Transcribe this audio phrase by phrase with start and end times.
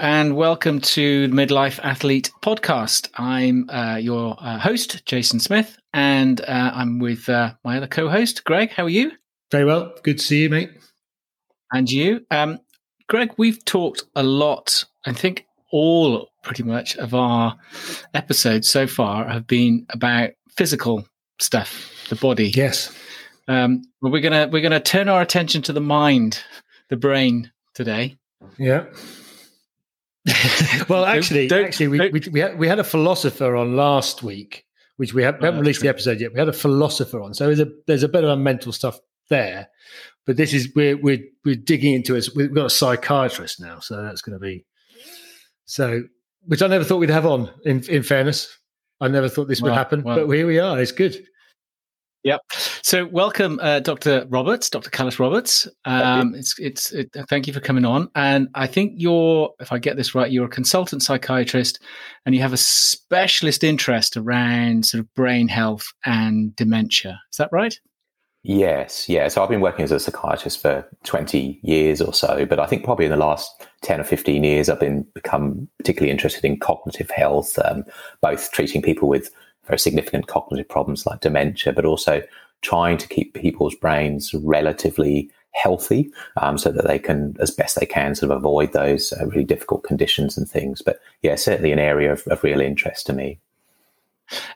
[0.00, 3.10] And welcome to the Midlife Athlete podcast.
[3.16, 8.08] I'm uh, your uh, host, Jason Smith, and uh, I'm with uh, my other co
[8.08, 8.70] host, Greg.
[8.70, 9.12] How are you?
[9.50, 9.92] Very well.
[10.02, 10.70] Good to see you, mate.
[11.70, 12.24] And you.
[12.30, 12.60] Um,
[13.10, 14.86] Greg, we've talked a lot.
[15.04, 17.58] I think all pretty much of our
[18.14, 21.04] episodes so far have been about physical
[21.40, 22.48] stuff, the body.
[22.48, 22.90] Yes.
[23.48, 26.42] Um, but we're gonna we're gonna turn our attention to the mind,
[26.88, 28.16] the brain today.
[28.56, 28.86] Yeah.
[30.88, 34.66] well, actually, don't, actually, we, we, we, had, we had a philosopher on last week,
[34.96, 35.86] which we, have, we oh, haven't oh, released true.
[35.86, 36.32] the episode yet.
[36.32, 38.98] We had a philosopher on, so there's a there's a bit of a mental stuff
[39.30, 39.68] there,
[40.26, 42.28] but this is we're we're we're digging into it.
[42.36, 44.66] We've got a psychiatrist now, so that's going to be
[45.64, 46.02] so,
[46.42, 47.50] which I never thought we'd have on.
[47.64, 48.54] In in fairness,
[49.00, 50.78] I never thought this well, would happen, well, but here we are.
[50.78, 51.24] It's good.
[52.22, 52.40] Yep.
[52.82, 54.26] So, welcome, uh, Dr.
[54.28, 54.90] Roberts, Dr.
[54.90, 55.66] Kailas Roberts.
[55.86, 58.10] Um, it's it's it, thank you for coming on.
[58.14, 61.80] And I think you're, if I get this right, you're a consultant psychiatrist,
[62.26, 67.18] and you have a specialist interest around sort of brain health and dementia.
[67.30, 67.78] Is that right?
[68.42, 69.28] Yes, yeah.
[69.28, 72.84] So I've been working as a psychiatrist for 20 years or so, but I think
[72.84, 77.10] probably in the last 10 or 15 years, I've been become particularly interested in cognitive
[77.10, 77.84] health, um,
[78.22, 79.30] both treating people with
[79.66, 82.22] very significant cognitive problems like dementia, but also
[82.62, 87.86] trying to keep people's brains relatively healthy um, so that they can, as best they
[87.86, 90.82] can, sort of avoid those uh, really difficult conditions and things.
[90.82, 93.40] But yeah, certainly an area of, of real interest to me.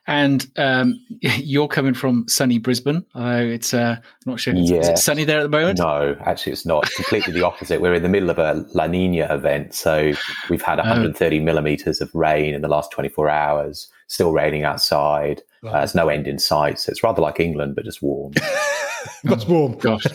[0.06, 3.04] And um, you're coming from sunny Brisbane.
[3.14, 4.54] Uh, it's uh, I'm not sure.
[4.56, 5.78] It's, it sunny there at the moment?
[5.78, 6.86] No, actually, it's not.
[6.86, 7.80] It's completely the opposite.
[7.80, 10.12] We're in the middle of a La Nina event, so
[10.48, 11.42] we've had 130 oh.
[11.42, 13.88] millimeters of rain in the last 24 hours.
[14.06, 15.42] Still raining outside.
[15.64, 18.32] Uh, there's no end in sight, so it's rather like England, but just warm.
[19.24, 19.78] That's warm.
[19.78, 20.04] Gosh.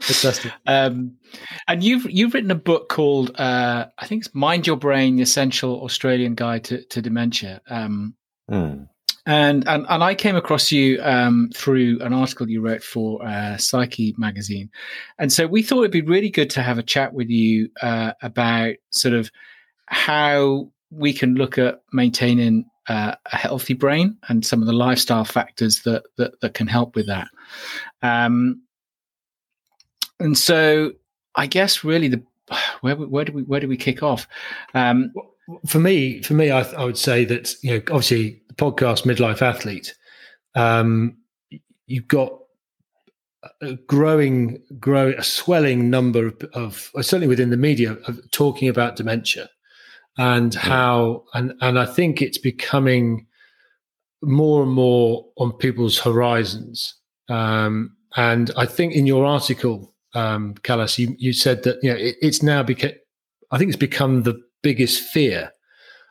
[0.00, 0.52] Fantastic.
[0.66, 1.16] Um,
[1.68, 5.22] and you've you've written a book called uh, I think it's Mind Your Brain: The
[5.22, 7.60] Essential Australian Guide to, to Dementia.
[7.68, 8.14] Um,
[8.50, 8.88] mm.
[9.26, 13.58] And, and and I came across you um, through an article you wrote for uh,
[13.58, 14.70] Psyche magazine,
[15.18, 18.12] and so we thought it'd be really good to have a chat with you uh,
[18.22, 19.30] about sort of
[19.86, 25.24] how we can look at maintaining uh, a healthy brain and some of the lifestyle
[25.24, 27.28] factors that that, that can help with that.
[28.02, 28.62] Um,
[30.20, 30.92] and so
[31.34, 32.22] I guess really the
[32.80, 34.26] where where do we where do we kick off?
[34.74, 35.12] Um,
[35.66, 39.40] for me, for me, I, I, would say that you know obviously the podcast midlife
[39.42, 39.94] athlete.
[40.54, 41.16] Um,
[41.86, 42.38] you've got
[43.62, 48.96] a growing, growing, a swelling number of, of certainly within the media of talking about
[48.96, 49.48] dementia
[50.18, 53.26] and how and and I think it's becoming
[54.22, 56.94] more and more on people's horizons.
[57.28, 61.96] Um, and I think in your article, um, Kailas, you, you said that you know
[61.96, 62.90] it, it's now become.
[63.50, 65.52] I think it's become the biggest fear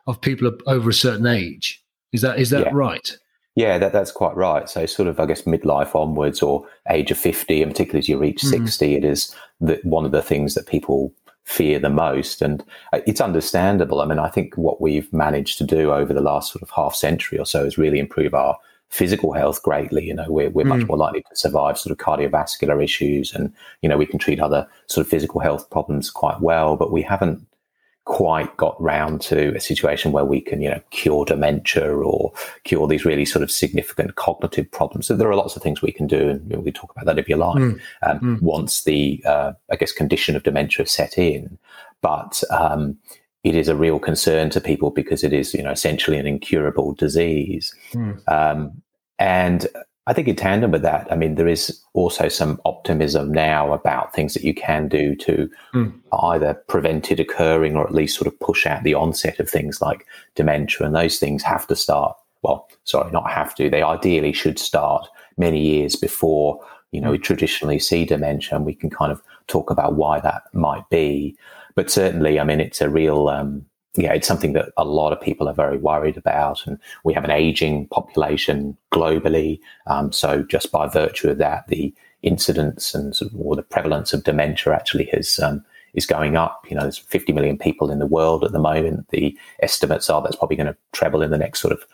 [0.06, 1.84] of people over a certain age.
[2.12, 2.72] Is that is that yeah.
[2.72, 3.16] right?
[3.54, 4.68] Yeah, that, that's quite right.
[4.68, 8.16] So, sort of, I guess, midlife onwards, or age of fifty, and particularly as you
[8.16, 8.64] reach mm-hmm.
[8.64, 11.12] sixty, it is the, one of the things that people
[11.48, 12.42] fear the most.
[12.42, 14.02] And uh, it's understandable.
[14.02, 16.94] I mean, I think what we've managed to do over the last sort of half
[16.94, 18.58] century or so is really improve our
[18.90, 20.04] physical health greatly.
[20.04, 20.78] You know, we're, we're mm.
[20.78, 23.50] much more likely to survive sort of cardiovascular issues and,
[23.80, 27.00] you know, we can treat other sort of physical health problems quite well, but we
[27.00, 27.44] haven't
[28.08, 32.32] quite got round to a situation where we can, you know, cure dementia or
[32.64, 35.06] cure these really sort of significant cognitive problems.
[35.06, 37.28] So there are lots of things we can do, and we talk about that if
[37.28, 37.58] you like.
[37.58, 37.80] Mm.
[38.02, 38.40] Um, mm.
[38.40, 41.58] Once the, uh, I guess, condition of dementia has set in,
[42.00, 42.96] but um,
[43.44, 46.94] it is a real concern to people because it is, you know, essentially an incurable
[46.94, 47.74] disease.
[47.92, 48.26] Mm.
[48.26, 48.82] Um,
[49.18, 49.66] and
[50.08, 54.14] I think in tandem with that, I mean, there is also some optimism now about
[54.14, 55.92] things that you can do to mm.
[56.22, 59.82] either prevent it occurring or at least sort of push out the onset of things
[59.82, 60.86] like dementia.
[60.86, 65.06] And those things have to start, well, sorry, not have to, they ideally should start
[65.36, 66.58] many years before,
[66.90, 68.56] you know, we traditionally see dementia.
[68.56, 71.36] And we can kind of talk about why that might be.
[71.74, 73.66] But certainly, I mean, it's a real, um,
[73.98, 76.64] yeah, it's something that a lot of people are very worried about.
[76.66, 79.58] And we have an aging population globally.
[79.88, 81.92] Um, so just by virtue of that, the
[82.22, 85.64] incidence and or the prevalence of dementia actually has um,
[85.94, 86.64] is going up.
[86.68, 89.08] You know, there's 50 million people in the world at the moment.
[89.08, 91.84] The estimates are that's probably going to treble in the next sort of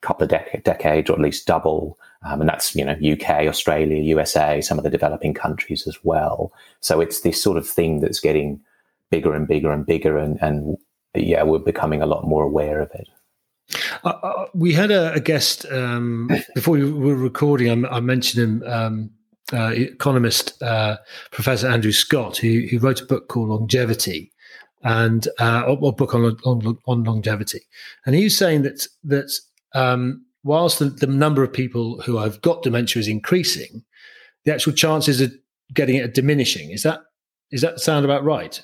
[0.00, 1.98] couple of dec- decades, or at least double.
[2.22, 6.52] Um, and that's you know UK, Australia, USA, some of the developing countries as well.
[6.78, 8.60] So it's this sort of thing that's getting
[9.10, 10.76] bigger and bigger and bigger, and, and
[11.26, 13.08] yeah, we're becoming a lot more aware of it.
[14.04, 17.84] Uh, uh, we had a, a guest um, before we were recording.
[17.84, 19.10] I, I mentioned him, um,
[19.52, 20.98] uh, economist uh,
[21.30, 24.32] Professor Andrew Scott, who, who wrote a book called Longevity,
[24.82, 27.60] and uh, a, a book on, on, on longevity,
[28.06, 29.30] and he was saying that that
[29.74, 33.82] um, whilst the, the, number of people who have got dementia is increasing,
[34.44, 35.32] the actual chances of
[35.74, 36.70] getting it are diminishing.
[36.70, 37.00] Is that
[37.50, 38.62] is that sound about right?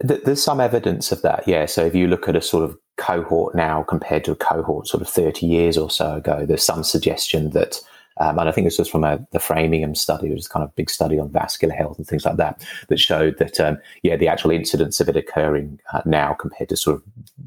[0.00, 1.66] There's some evidence of that, yeah.
[1.66, 5.02] So if you look at a sort of cohort now compared to a cohort sort
[5.02, 7.80] of 30 years or so ago, there's some suggestion that
[8.20, 10.68] um, and I think this was from a, the Framingham study, which is kind of
[10.68, 14.16] a big study on vascular health and things like that, that showed that, um, yeah,
[14.16, 17.02] the actual incidence of it occurring uh, now compared to sort of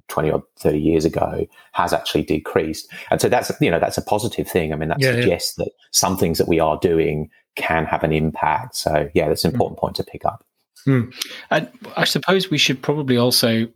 [0.07, 2.91] 20 or 30 years ago has actually decreased.
[3.11, 4.73] And so that's, you know, that's a positive thing.
[4.73, 5.65] I mean, that yeah, suggests yeah.
[5.65, 8.75] that some things that we are doing can have an impact.
[8.75, 9.81] So, yeah, that's an important mm.
[9.81, 10.44] point to pick up.
[10.88, 11.13] Mm.
[11.51, 13.68] And I suppose we should probably also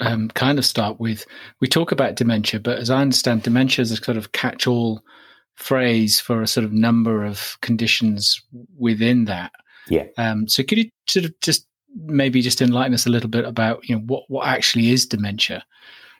[0.00, 1.26] um, kind of start with
[1.60, 5.02] we talk about dementia, but as I understand, dementia is a sort of catch all
[5.54, 8.40] phrase for a sort of number of conditions
[8.78, 9.52] within that.
[9.88, 10.06] Yeah.
[10.16, 11.66] Um, so could you sort of just
[12.04, 15.64] maybe just enlighten us a little bit about you know what what actually is dementia?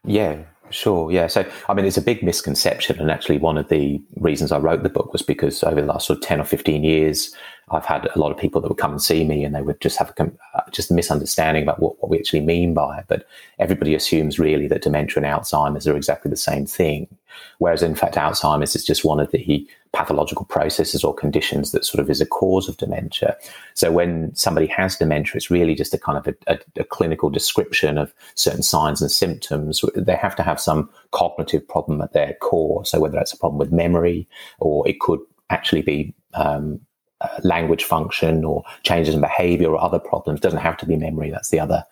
[0.05, 1.11] Yeah, sure.
[1.11, 1.27] Yeah.
[1.27, 4.83] So I mean, it's a big misconception, and actually, one of the reasons I wrote
[4.83, 7.35] the book was because over the last sort of ten or fifteen years,
[7.71, 9.81] I've had a lot of people that would come and see me, and they would
[9.81, 10.23] just have a
[10.55, 13.05] uh, just a misunderstanding about what, what we actually mean by it.
[13.09, 13.27] But
[13.59, 17.07] everybody assumes really that dementia and Alzheimer's are exactly the same thing,
[17.59, 22.01] whereas in fact Alzheimer's is just one of the pathological processes or conditions that sort
[22.01, 23.37] of is a cause of dementia.
[23.75, 27.31] So when somebody has dementia, it's really just a kind of a, a, a clinical
[27.31, 29.85] description of certain signs and symptoms.
[29.97, 32.85] They have to have some cognitive problem at their core.
[32.85, 34.29] So whether that's a problem with memory
[34.61, 36.81] or it could actually be um,
[37.21, 40.41] uh, language function or changes in behavior or other problems.
[40.41, 41.31] It doesn't have to be memory.
[41.31, 41.85] That's the other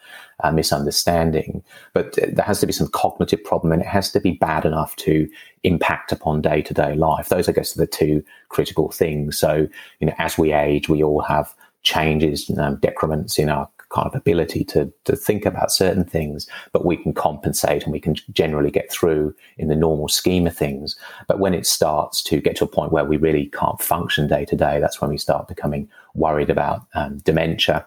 [0.43, 1.63] uh, misunderstanding.
[1.93, 4.97] But there has to be some cognitive problem and it has to be bad enough
[4.97, 5.29] to
[5.65, 7.29] impact upon day to day life.
[7.29, 9.37] Those, I guess, are the two critical things.
[9.37, 9.69] So,
[10.01, 14.15] you know, as we age, we all have changes, um, decrements in our kind of
[14.15, 18.71] ability to, to think about certain things, but we can compensate and we can generally
[18.71, 20.97] get through in the normal scheme of things.
[21.27, 24.45] But when it starts to get to a point where we really can't function day
[24.47, 27.87] to day, that's when we start becoming worried about um, dementia.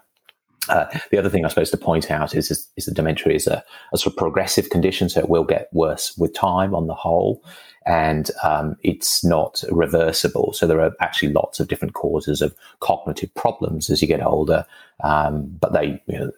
[0.70, 3.48] Uh, the other thing I suppose to point out is, is, is that dementia is
[3.48, 3.64] a,
[3.94, 7.44] a, sort of progressive condition, so it will get worse with time on the whole
[7.86, 10.54] and um, it's not reversible.
[10.54, 14.66] So there are actually lots of different causes of cognitive problems as you get older,
[15.04, 16.32] um, but they, you know,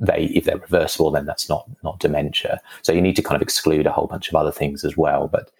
[0.00, 2.60] they if they're reversible, then that's not not dementia.
[2.82, 5.28] So you need to kind of exclude a whole bunch of other things as well.
[5.28, 5.50] But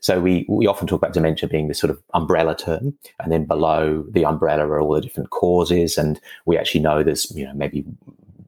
[0.00, 3.44] so we we often talk about dementia being this sort of umbrella term, and then
[3.44, 7.54] below the umbrella are all the different causes, and we actually know there's you know
[7.54, 7.84] maybe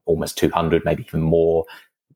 [0.07, 1.65] almost 200, maybe even more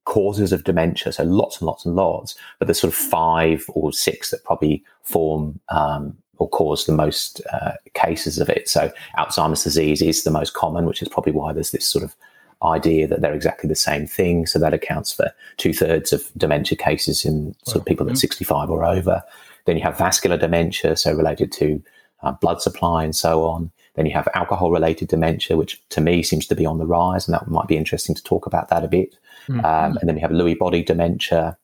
[0.04, 1.12] causes of dementia.
[1.12, 4.84] So lots and lots and lots, but there's sort of five or six that probably
[5.02, 8.68] form um, or cause the most uh, cases of it.
[8.68, 12.14] So Alzheimer's disease is the most common, which is probably why there's this sort of
[12.62, 14.46] idea that they're exactly the same thing.
[14.46, 18.70] So that accounts for two thirds of dementia cases in sort of people at 65
[18.70, 19.22] or over.
[19.66, 21.82] Then you have vascular dementia, so related to
[22.22, 23.70] uh, blood supply and so on.
[23.94, 27.28] Then you have alcohol related dementia, which to me seems to be on the rise,
[27.28, 29.16] and that might be interesting to talk about that a bit.
[29.48, 29.64] Mm-hmm.
[29.64, 31.56] Um, and then we have Lewy body dementia.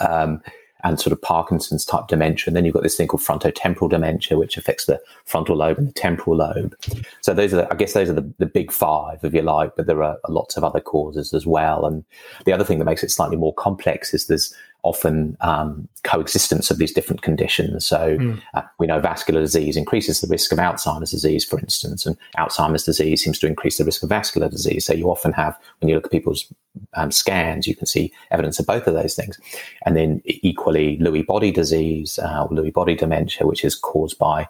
[0.00, 0.42] Um,
[0.84, 2.44] and sort of Parkinson's type dementia.
[2.48, 5.88] And then you've got this thing called frontotemporal dementia, which affects the frontal lobe and
[5.88, 6.76] the temporal lobe.
[7.22, 9.86] So those are, I guess, those are the, the big five, if you like, but
[9.86, 11.86] there are lots of other causes as well.
[11.86, 12.04] And
[12.44, 14.54] the other thing that makes it slightly more complex is there's
[14.86, 17.84] often um, coexistence of these different conditions.
[17.84, 18.40] So mm.
[18.54, 22.84] uh, we know vascular disease increases the risk of Alzheimer's disease, for instance, and Alzheimer's
[22.84, 24.86] disease seems to increase the risk of vascular disease.
[24.86, 26.46] So you often have, when you look at people's
[26.94, 29.40] um, scans, you can see evidence of both of those things.
[29.84, 34.48] And then equally, Lewy body disease, uh, Lewy body dementia, which is caused by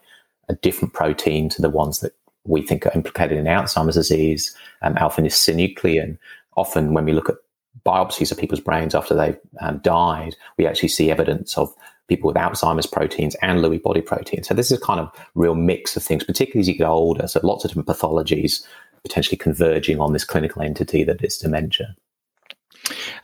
[0.50, 2.12] a different protein to the ones that
[2.44, 6.18] we think are implicated in Alzheimer's disease, um, alpha synuclein.
[6.56, 7.36] Often, when we look at
[7.84, 11.74] biopsies of people's brains after they've um, died, we actually see evidence of
[12.08, 14.48] people with Alzheimer's proteins and Lewy body proteins.
[14.48, 17.26] So this is kind of real mix of things, particularly as you get older.
[17.26, 18.64] So lots of different pathologies
[19.02, 21.94] potentially converging on this clinical entity that is dementia.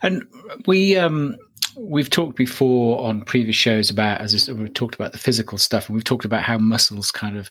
[0.01, 0.23] And
[0.65, 1.37] we um,
[1.77, 5.95] we've talked before on previous shows about as we've talked about the physical stuff, and
[5.95, 7.49] we've talked about how muscles kind of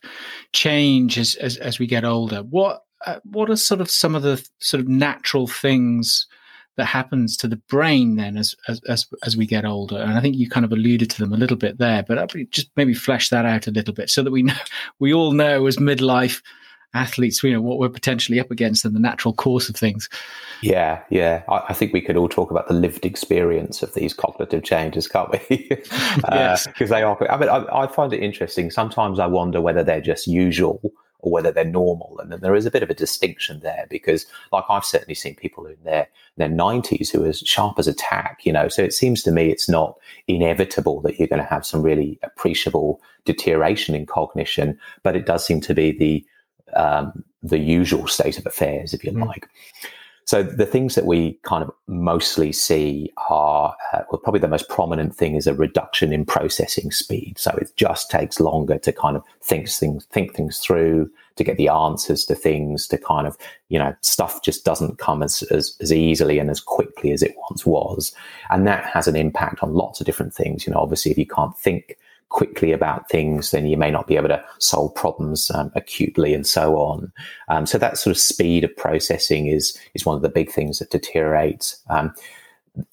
[0.52, 2.42] change as as, as we get older.
[2.42, 6.26] What uh, what are sort of some of the sort of natural things
[6.76, 10.20] that happens to the brain then as, as as as, we get older and i
[10.20, 13.28] think you kind of alluded to them a little bit there but just maybe flesh
[13.28, 14.54] that out a little bit so that we know
[14.98, 16.40] we all know as midlife
[16.94, 20.08] athletes, you know, what we're potentially up against and the natural course of things.
[20.60, 21.42] Yeah, yeah.
[21.48, 25.08] I, I, think we could all talk about the lived experience of these cognitive changes,
[25.08, 25.68] can't we?
[26.16, 27.30] Because uh, they are.
[27.30, 28.70] I mean, I, I, find it interesting.
[28.70, 32.66] Sometimes I wonder whether they're just usual or whether they're normal, and then there is
[32.66, 36.48] a bit of a distinction there because, like, I've certainly seen people in their their
[36.48, 38.40] nineties who are as sharp as a tack.
[38.44, 39.96] You know, so it seems to me it's not
[40.28, 45.46] inevitable that you're going to have some really appreciable deterioration in cognition, but it does
[45.46, 46.26] seem to be the
[46.74, 49.26] um, the usual state of affairs, if you mm.
[49.26, 49.48] like.
[50.24, 54.68] So the things that we kind of mostly see are, uh, well, probably the most
[54.68, 57.38] prominent thing is a reduction in processing speed.
[57.38, 61.56] So it just takes longer to kind of think things, think things through, to get
[61.56, 63.36] the answers to things, to kind of,
[63.68, 67.34] you know, stuff just doesn't come as, as, as easily and as quickly as it
[67.50, 68.14] once was.
[68.50, 70.66] And that has an impact on lots of different things.
[70.66, 71.96] You know, obviously if you can't think
[72.32, 76.46] quickly about things, then you may not be able to solve problems um, acutely and
[76.46, 77.12] so on.
[77.48, 80.78] Um, so that sort of speed of processing is is one of the big things
[80.78, 81.80] that deteriorates.
[81.88, 82.14] Um,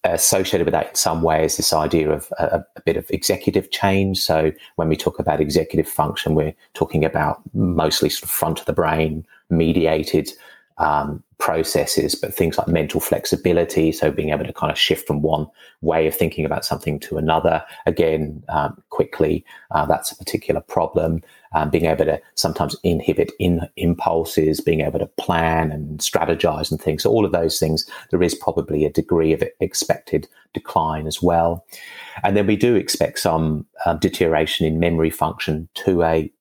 [0.04, 3.72] associated with that in some way is this idea of a, a, bit of executive
[3.72, 4.20] change.
[4.20, 8.66] So when we talk about executive function, we're talking about mostly sort of front of
[8.66, 10.32] the brain mediated
[10.80, 13.92] um, processes, but things like mental flexibility.
[13.92, 15.48] So being able to kind of shift from one
[15.82, 21.22] way of thinking about something to another again um, quickly, uh, that's a particular problem.
[21.54, 26.80] Um, being able to sometimes inhibit in impulses, being able to plan and strategize and
[26.80, 27.02] things.
[27.02, 31.66] So all of those things, there is probably a degree of expected decline as well.
[32.24, 36.32] And then we do expect some uh, deterioration in memory function to a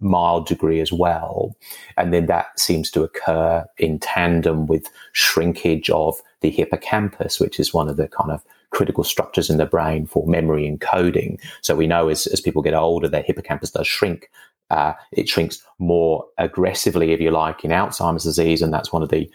[0.00, 1.56] mild degree as well.
[1.96, 7.74] And then that seems to occur in tandem with shrinkage of the hippocampus, which is
[7.74, 11.40] one of the kind of critical structures in the brain for memory encoding.
[11.62, 14.30] So we know as, as people get older, their hippocampus does shrink.
[14.70, 18.60] Uh, it shrinks more aggressively, if you like, in Alzheimer's disease.
[18.60, 19.30] And that's one of the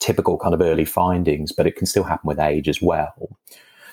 [0.00, 3.36] typical kind of early findings, but it can still happen with age as well.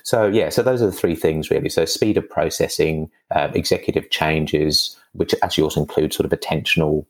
[0.05, 1.67] So yeah, so those are the three things really.
[1.67, 7.07] So speed of processing, uh, executive changes, which actually also include sort of attentional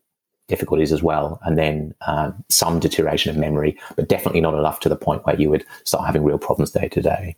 [0.47, 4.89] difficulties as well, and then um, some deterioration of memory, but definitely not enough to
[4.89, 7.35] the point where you would start having real problems day to day.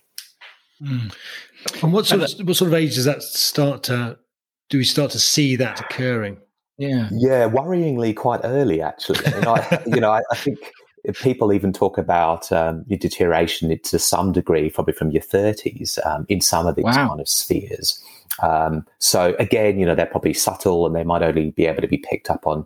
[0.79, 1.15] Mm.
[1.81, 4.19] And what sort of what sort of age does that start to?
[4.69, 6.37] Do we start to see that occurring?
[6.77, 9.19] Yeah, yeah, worryingly quite early actually.
[9.25, 10.71] You know, I, you know, I, I think
[11.13, 16.25] people even talk about um, your deterioration to some degree, probably from your 30s, um,
[16.29, 17.07] in some of these wow.
[17.07, 18.03] kind of spheres.
[18.41, 21.87] Um, so again, you know, they're probably subtle and they might only be able to
[21.87, 22.65] be picked up on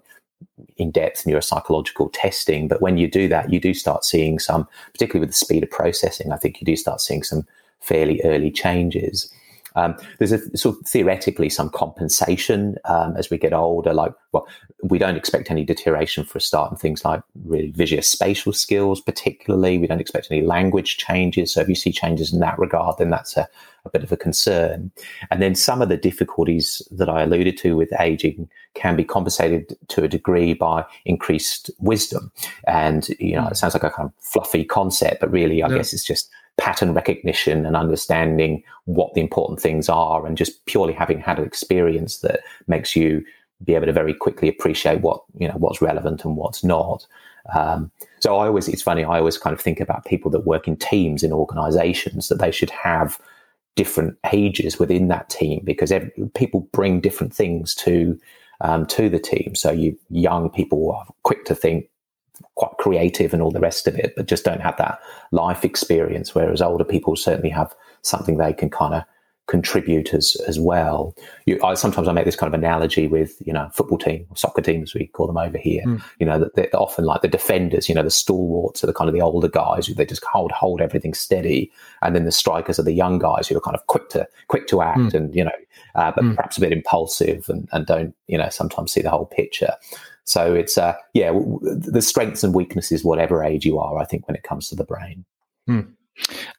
[0.78, 2.68] in-depth neuropsychological testing.
[2.68, 5.70] But when you do that, you do start seeing some, particularly with the speed of
[5.70, 6.32] processing.
[6.32, 7.46] I think you do start seeing some
[7.80, 9.32] fairly early changes.
[9.76, 13.94] Um, there's a sort of theoretically some compensation um, as we get older.
[13.94, 14.48] Like, well,
[14.84, 19.00] we don't expect any deterioration for a start in things like really visual spatial skills,
[19.00, 19.78] particularly.
[19.78, 21.54] We don't expect any language changes.
[21.54, 23.48] So if you see changes in that regard, then that's a,
[23.86, 24.92] a bit of a concern.
[25.30, 29.78] And then some of the difficulties that I alluded to with aging can be compensated
[29.90, 32.32] to a degree by increased wisdom.
[32.68, 35.78] And, you know, it sounds like a kind of fluffy concept, but really, I yeah.
[35.78, 40.94] guess it's just pattern recognition and understanding what the important things are and just purely
[40.94, 43.24] having had an experience that makes you
[43.64, 47.06] be able to very quickly appreciate what you know what's relevant and what's not
[47.54, 50.68] um, so i always it's funny i always kind of think about people that work
[50.68, 53.20] in teams in organizations that they should have
[53.76, 58.20] different ages within that team because every, people bring different things to
[58.62, 61.88] um, to the team so you young people are quick to think
[62.56, 65.00] quite creative and all the rest of it, but just don't have that
[65.32, 66.36] life experience.
[66.36, 69.04] Whereas older people certainly have something they can kind of
[69.52, 71.14] contribute as as well.
[71.46, 74.38] You, I sometimes I make this kind of analogy with you know football team or
[74.38, 75.84] soccer team as we call them over here.
[75.86, 76.02] Mm.
[76.20, 77.90] You know that they're often like the defenders.
[77.90, 80.54] You know the stalwarts are the kind of the older guys who they just hold
[80.54, 81.70] hold everything steady,
[82.02, 84.68] and then the strikers are the young guys who are kind of quick to quick
[84.68, 85.14] to act mm.
[85.14, 85.52] and you know
[85.96, 86.36] uh, but mm.
[86.36, 89.74] perhaps a bit impulsive and, and don't you know sometimes see the whole picture.
[90.24, 91.32] So it's uh, yeah,
[91.62, 94.86] the strengths and weaknesses, whatever age you are, I think when it comes to the
[94.86, 95.26] brain.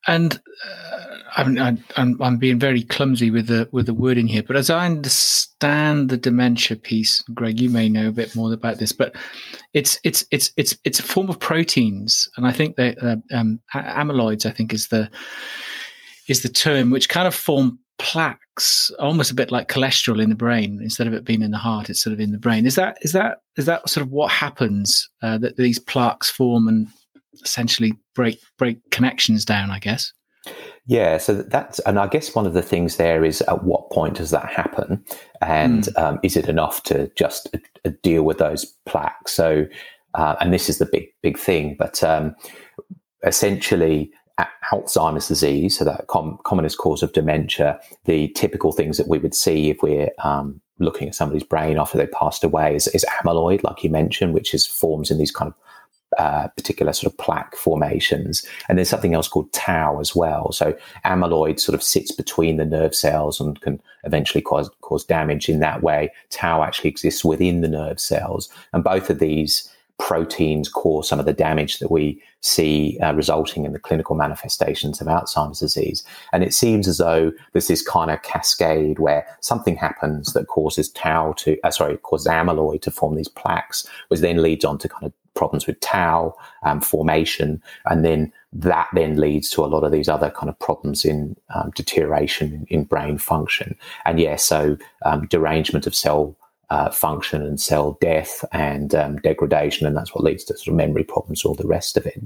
[0.07, 4.57] And uh, I'm, I'm, I'm being very clumsy with the with the wording here, but
[4.57, 8.93] as I understand the dementia piece, Greg, you may know a bit more about this,
[8.93, 9.15] but
[9.73, 13.61] it's it's it's it's it's a form of proteins, and I think that uh, um,
[13.75, 15.11] amyloids, I think, is the
[16.29, 20.35] is the term which kind of form plaques, almost a bit like cholesterol in the
[20.35, 20.81] brain.
[20.83, 22.67] Instead of it being in the heart, it's sort of in the brain.
[22.67, 26.69] Is that is that is that sort of what happens uh, that these plaques form
[26.69, 26.89] and
[27.43, 29.71] essentially break break connections down?
[29.71, 30.13] I guess.
[30.87, 34.17] Yeah, so that's, and I guess one of the things there is at what point
[34.17, 35.05] does that happen?
[35.41, 36.03] And mm.
[36.03, 37.55] um, is it enough to just
[38.03, 39.33] deal with those plaques.
[39.33, 39.67] So,
[40.15, 42.35] uh, and this is the big big thing, but um,
[43.25, 44.11] essentially.
[44.73, 49.35] Alzheimer's disease, so that com- commonest cause of dementia, the typical things that we would
[49.35, 53.63] see if we're um, looking at somebody's brain after they passed away is, is amyloid,
[53.63, 55.55] like you mentioned, which is forms in these kind of
[56.19, 58.47] uh, particular sort of plaque formations.
[58.69, 60.53] And there's something else called tau as well.
[60.53, 65.49] So amyloid sort of sits between the nerve cells and can eventually cause, cause damage
[65.49, 66.13] in that way.
[66.31, 68.49] Tau actually exists within the nerve cells.
[68.73, 73.65] And both of these proteins cause some of the damage that we see uh, resulting
[73.65, 76.03] in the clinical manifestations of Alzheimer's disease.
[76.33, 80.91] And it seems as though there's this kind of cascade where something happens that causes
[80.91, 84.89] tau to, uh, sorry, causes amyloid to form these plaques, which then leads on to
[84.89, 87.63] kind of problems with tau um, formation.
[87.87, 91.37] And then that then leads to a lot of these other kind of problems in
[91.55, 93.77] um, deterioration in, in, brain function.
[94.05, 96.37] And yeah, so um, derangement of cell
[96.73, 100.75] uh, function and cell death and um, degradation, and that's what leads to sort of
[100.75, 102.19] memory problems, all the rest of it.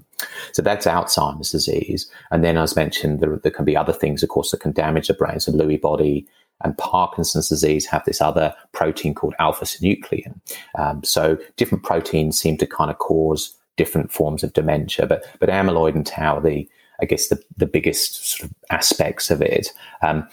[0.52, 2.08] So that's Alzheimer's disease.
[2.30, 5.08] And then, as mentioned, there, there can be other things, of course, that can damage
[5.08, 5.40] the brain.
[5.40, 6.28] So Lewy body
[6.62, 10.38] and Parkinson's disease have this other protein called alpha synuclein.
[10.78, 15.48] Um, so different proteins seem to kind of cause different forms of dementia, but but
[15.48, 16.68] amyloid and tau are the
[17.02, 19.72] I guess the the biggest sort of aspects of it.
[20.02, 20.28] Um,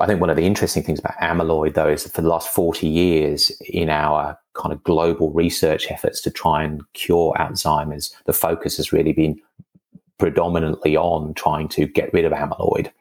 [0.00, 2.48] I think one of the interesting things about amyloid, though, is that for the last
[2.48, 8.32] 40 years in our kind of global research efforts to try and cure Alzheimer's, the
[8.32, 9.40] focus has really been
[10.18, 12.92] predominantly on trying to get rid of amyloid.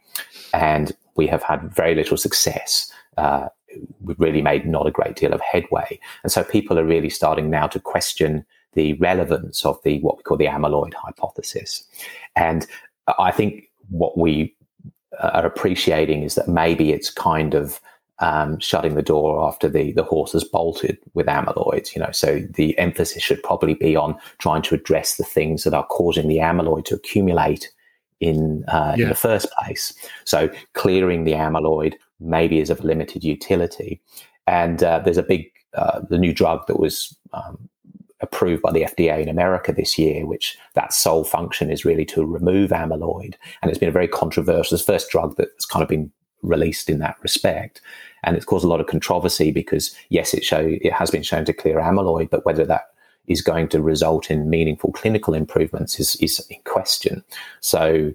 [0.54, 2.92] And we have had very little success.
[3.16, 3.50] Uh,
[4.02, 6.00] we've really made not a great deal of headway.
[6.24, 10.24] And so people are really starting now to question the relevance of the what we
[10.24, 11.84] call the amyloid hypothesis.
[12.36, 12.66] And
[13.20, 14.56] I think what we
[15.20, 17.80] are appreciating is that maybe it's kind of
[18.20, 21.94] um, shutting the door after the the horse has bolted with amyloid.
[21.96, 25.74] You know, so the emphasis should probably be on trying to address the things that
[25.74, 27.72] are causing the amyloid to accumulate
[28.20, 29.04] in uh, yeah.
[29.04, 29.94] in the first place.
[30.26, 34.00] So clearing the amyloid maybe is of limited utility.
[34.48, 37.70] And uh, there's a big uh, the new drug that was um,
[38.22, 42.26] approved by the FDA in America this year, which that sole function is really to
[42.26, 43.36] remove amyloid.
[43.62, 46.90] And it's been a very controversial, it's the first drug that's kind of been released
[46.90, 47.82] in that respect.
[48.24, 51.46] And it's caused a lot of controversy because yes, it show it has been shown
[51.46, 52.92] to clear amyloid, but whether that
[53.28, 57.24] is going to result in meaningful clinical improvements is, is in question.
[57.62, 58.14] So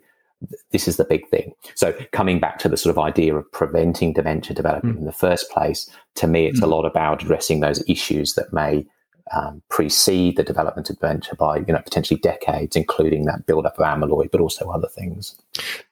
[0.70, 1.54] this is the big thing.
[1.74, 4.98] So coming back to the sort of idea of preventing dementia developing mm.
[4.98, 6.64] in the first place, to me, it's mm.
[6.64, 8.86] a lot about addressing those issues that may
[9.34, 13.84] um, precede the development of dementia by you know potentially decades, including that buildup of
[13.84, 15.36] amyloid, but also other things.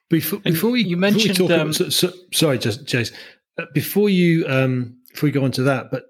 [0.09, 3.11] Before, before we, you mentioned, we um, so, so, sorry, just Jace,
[3.57, 6.05] uh, before you um, before we go on to that, but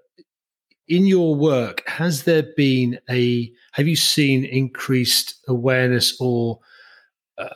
[0.88, 6.60] in your work, has there been a have you seen increased awareness or
[7.38, 7.48] uh,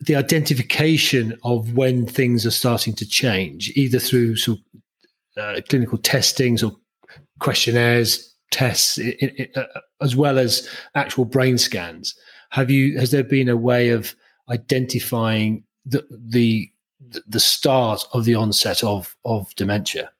[0.00, 4.64] the identification of when things are starting to change, either through sort of,
[5.42, 6.72] uh, clinical testings or
[7.38, 9.64] questionnaires, tests uh,
[10.00, 12.14] as well as actual brain scans.
[12.50, 12.98] Have you?
[12.98, 14.14] Has there been a way of
[14.48, 16.70] identifying the the
[17.26, 20.10] the start of the onset of of dementia?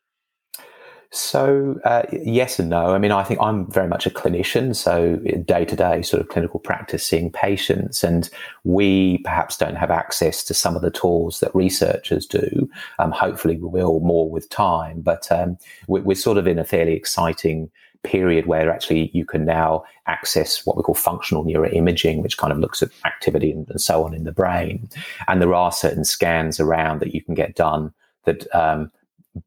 [1.12, 2.94] So uh, yes and no.
[2.94, 6.28] I mean, I think I'm very much a clinician, so day to day sort of
[6.28, 8.30] clinical practice, seeing patients, and
[8.62, 12.70] we perhaps don't have access to some of the tools that researchers do.
[13.00, 16.64] Um, hopefully, we will more with time, but um, we're, we're sort of in a
[16.64, 22.38] fairly exciting period where actually you can now access what we call functional neuroimaging, which
[22.38, 24.88] kind of looks at activity and, and so on in the brain.
[25.28, 27.92] And there are certain scans around that you can get done
[28.24, 28.90] that um,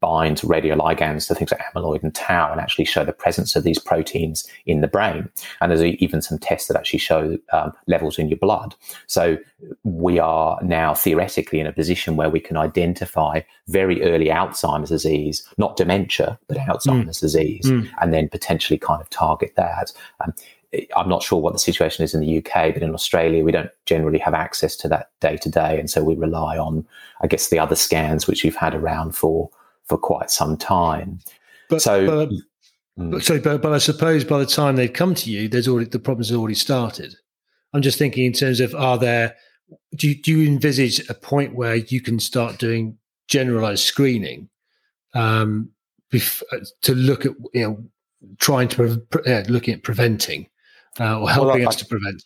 [0.00, 3.78] bind radioligands to things like amyloid and tau and actually show the presence of these
[3.78, 5.28] proteins in the brain.
[5.60, 8.74] And there's even some tests that actually show um, levels in your blood.
[9.06, 9.38] So
[9.82, 15.46] we are now theoretically in a position where we can identify very early Alzheimer's disease,
[15.58, 16.66] not dementia, but mm.
[16.66, 17.20] Alzheimer's mm.
[17.20, 17.88] disease, mm.
[18.00, 19.92] and then potentially kind of target that.
[20.20, 20.32] Um,
[20.96, 23.70] I'm not sure what the situation is in the UK, but in Australia, we don't
[23.86, 25.78] generally have access to that day to day.
[25.78, 26.86] And so we rely on,
[27.20, 29.50] I guess, the other scans which we've had around for
[29.86, 31.20] for quite some time.
[31.68, 32.30] But, so, but,
[32.98, 33.22] mm.
[33.22, 35.98] sorry, but, but I suppose by the time they've come to you, there's already the
[35.98, 37.14] problems have already started.
[37.72, 39.36] I'm just thinking in terms of are there
[39.96, 44.48] do you, do you envisage a point where you can start doing generalized screening
[45.14, 45.70] um,
[46.12, 46.42] bef-
[46.82, 47.84] to look at you know
[48.38, 50.48] trying to pre- uh, looking at preventing
[51.00, 52.22] uh, or helping well, I, us to prevent?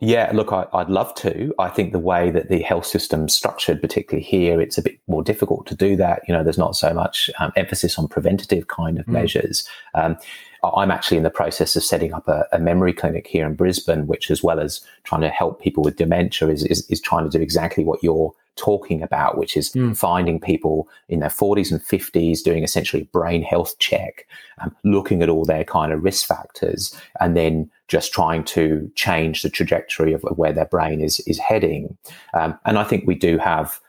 [0.00, 1.52] Yeah, look, I, would love to.
[1.58, 5.24] I think the way that the health system's structured, particularly here, it's a bit more
[5.24, 6.22] difficult to do that.
[6.28, 9.14] You know, there's not so much um, emphasis on preventative kind of mm.
[9.14, 9.68] measures.
[9.94, 10.16] Um,
[10.64, 14.06] I'm actually in the process of setting up a, a, memory clinic here in Brisbane,
[14.06, 17.36] which, as well as trying to help people with dementia, is, is, is trying to
[17.38, 19.96] do exactly what you're talking about, which is mm.
[19.96, 24.26] finding people in their 40s and 50s, doing essentially a brain health check,
[24.60, 29.42] um, looking at all their kind of risk factors, and then just trying to change
[29.42, 31.96] the trajectory of where their brain is is heading.
[32.34, 33.80] Um, and I think we do have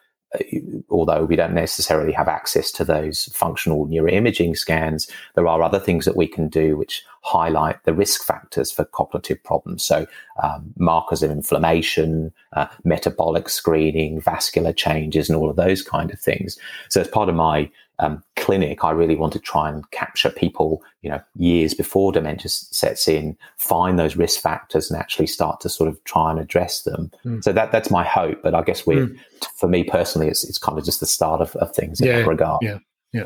[0.89, 6.05] although we don't necessarily have access to those functional neuroimaging scans, there are other things
[6.05, 9.83] that we can do which highlight the risk factors for cognitive problems.
[9.83, 10.05] So,
[10.41, 16.19] um, markers of inflammation, uh, metabolic screening, vascular changes, and all of those kind of
[16.19, 16.57] things.
[16.89, 20.81] So, as part of my um, clinic, I really want to try and capture people,
[21.01, 25.69] you know, years before dementia sets in, find those risk factors, and actually start to
[25.69, 27.11] sort of try and address them.
[27.25, 27.43] Mm.
[27.43, 28.41] So that that's my hope.
[28.41, 29.19] But I guess we, mm.
[29.55, 32.19] for me personally, it's it's kind of just the start of, of things yeah, in
[32.21, 32.61] that regard.
[32.61, 32.77] Yeah,
[33.13, 33.25] yeah.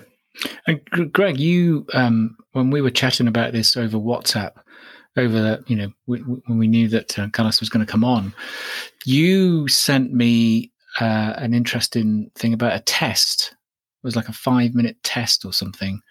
[0.66, 4.54] And Greg, you um, when we were chatting about this over WhatsApp,
[5.18, 8.04] over the, you know we, when we knew that uh, Kailas was going to come
[8.04, 8.34] on,
[9.06, 13.53] you sent me uh, an interesting thing about a test
[14.04, 16.02] was like a five minute test or something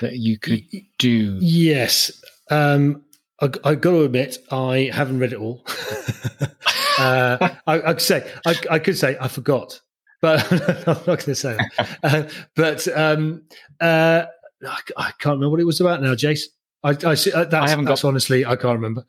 [0.00, 0.64] that you could
[0.98, 1.38] do.
[1.40, 2.22] Yes.
[2.50, 3.02] Um,
[3.40, 5.64] I, I got to admit, I haven't read it all.
[6.98, 9.80] uh, I, I, could say, I, I, could say, I forgot,
[10.20, 10.50] but
[10.86, 11.98] I'm not going to say that.
[12.02, 13.42] Uh, but um,
[13.80, 14.24] uh,
[14.96, 16.42] I, can't remember what it was about now, Jace.
[16.82, 18.04] I, I, see, uh, that's, I haven't got.
[18.04, 19.04] honestly, I can't remember.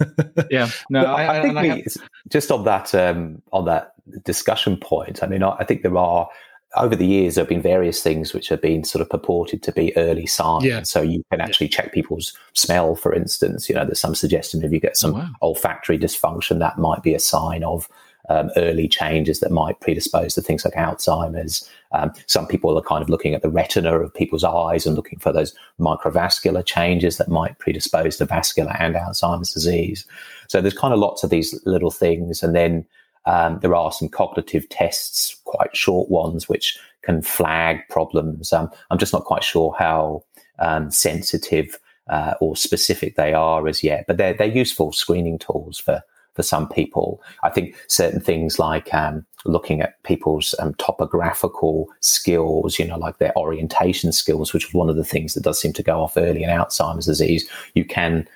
[0.50, 1.82] yeah, no, I, I, think we, have...
[2.28, 3.94] just on that um, on that
[4.24, 5.24] discussion point.
[5.24, 6.28] I mean, I, I think there are
[6.76, 9.72] over the years, there have been various things which have been sort of purported to
[9.72, 10.64] be early signs.
[10.64, 10.82] Yeah.
[10.82, 11.76] So you can actually yeah.
[11.76, 13.68] check people's smell, for instance.
[13.68, 15.30] You know, there's some suggestion if you get some oh, wow.
[15.42, 17.88] olfactory dysfunction, that might be a sign of
[18.28, 21.68] um, early changes that might predispose to things like Alzheimer's.
[21.92, 25.18] Um, some people are kind of looking at the retina of people's eyes and looking
[25.18, 30.04] for those microvascular changes that might predispose to vascular and Alzheimer's disease.
[30.48, 32.42] So there's kind of lots of these little things.
[32.42, 32.84] And then
[33.26, 38.52] um, there are some cognitive tests, quite short ones, which can flag problems.
[38.52, 40.24] Um, I'm just not quite sure how
[40.58, 45.78] um, sensitive uh, or specific they are as yet, but they're, they're useful screening tools
[45.78, 46.02] for
[46.36, 47.22] for some people.
[47.42, 53.18] I think certain things like um, looking at people's um, topographical skills, you know, like
[53.18, 56.16] their orientation skills, which is one of the things that does seem to go off
[56.16, 57.48] early in Alzheimer's disease.
[57.74, 58.28] You can,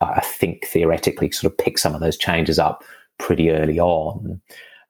[0.00, 2.84] I think, theoretically sort of pick some of those changes up
[3.18, 4.40] pretty early on.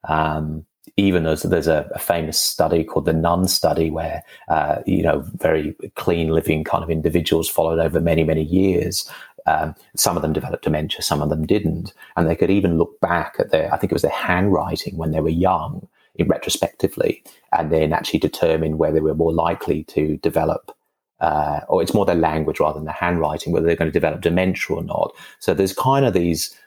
[0.07, 0.65] Um,
[0.97, 5.23] even as there's a, a, famous study called the Nun study, where uh, you know
[5.35, 9.09] very clean living kind of individuals followed over many many years.
[9.45, 12.99] Um, some of them developed dementia, some of them didn't, and they could even look
[12.99, 17.23] back at their I think it was their handwriting when they were young, in retrospectively,
[17.57, 20.75] and then actually determine where they were more likely to develop
[21.21, 24.21] uh, or it's more their language rather than the handwriting, whether they're going to develop
[24.21, 25.13] dementia or not.
[25.39, 26.57] So there's kind of these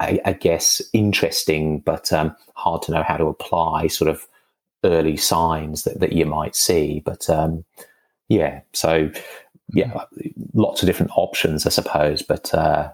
[0.00, 4.26] I, I guess, interesting, but um, hard to know how to apply sort of
[4.82, 7.02] early signs that, that you might see.
[7.04, 7.64] But um,
[8.28, 9.10] yeah, so
[9.74, 10.04] yeah,
[10.54, 12.22] lots of different options, I suppose.
[12.22, 12.90] But uh,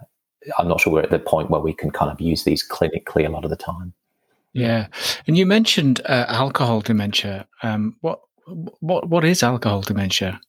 [0.58, 3.26] I'm not sure we're at the point where we can kind of use these clinically
[3.26, 3.92] a lot of the time.
[4.52, 4.88] Yeah,
[5.26, 7.46] and you mentioned uh, alcohol dementia.
[7.62, 8.20] Um, what
[8.80, 10.40] what what is alcohol dementia?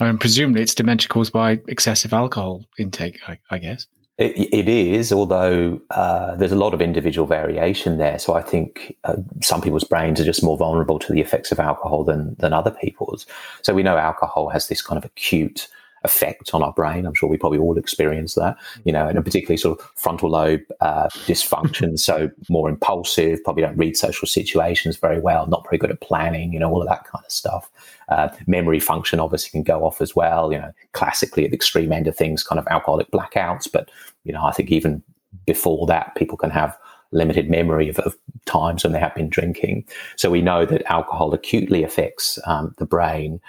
[0.00, 3.18] I mean, presumably it's dementia caused by excessive alcohol intake.
[3.28, 3.86] I, I guess.
[4.20, 8.18] It, it is, although uh, there's a lot of individual variation there.
[8.18, 11.58] So I think uh, some people's brains are just more vulnerable to the effects of
[11.58, 13.26] alcohol than than other people's.
[13.62, 15.68] So we know alcohol has this kind of acute
[16.04, 17.06] effect on our brain.
[17.06, 20.62] I'm sure we probably all experience that, you know, and particularly sort of frontal lobe
[20.80, 21.98] uh, dysfunction.
[21.98, 26.52] so more impulsive, probably don't read social situations very well, not very good at planning,
[26.52, 27.70] you know, all of that kind of stuff.
[28.08, 31.92] Uh, memory function obviously can go off as well, you know, classically at the extreme
[31.92, 33.70] end of things, kind of alcoholic blackouts.
[33.70, 33.90] But,
[34.24, 35.02] you know, I think even
[35.46, 36.76] before that, people can have
[37.12, 39.84] limited memory of, of, times when they have been drinking.
[40.16, 43.40] So we know that alcohol acutely affects um, the brain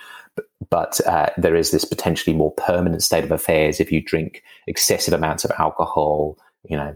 [0.69, 5.13] but uh, there is this potentially more permanent state of affairs if you drink excessive
[5.13, 6.95] amounts of alcohol, you know,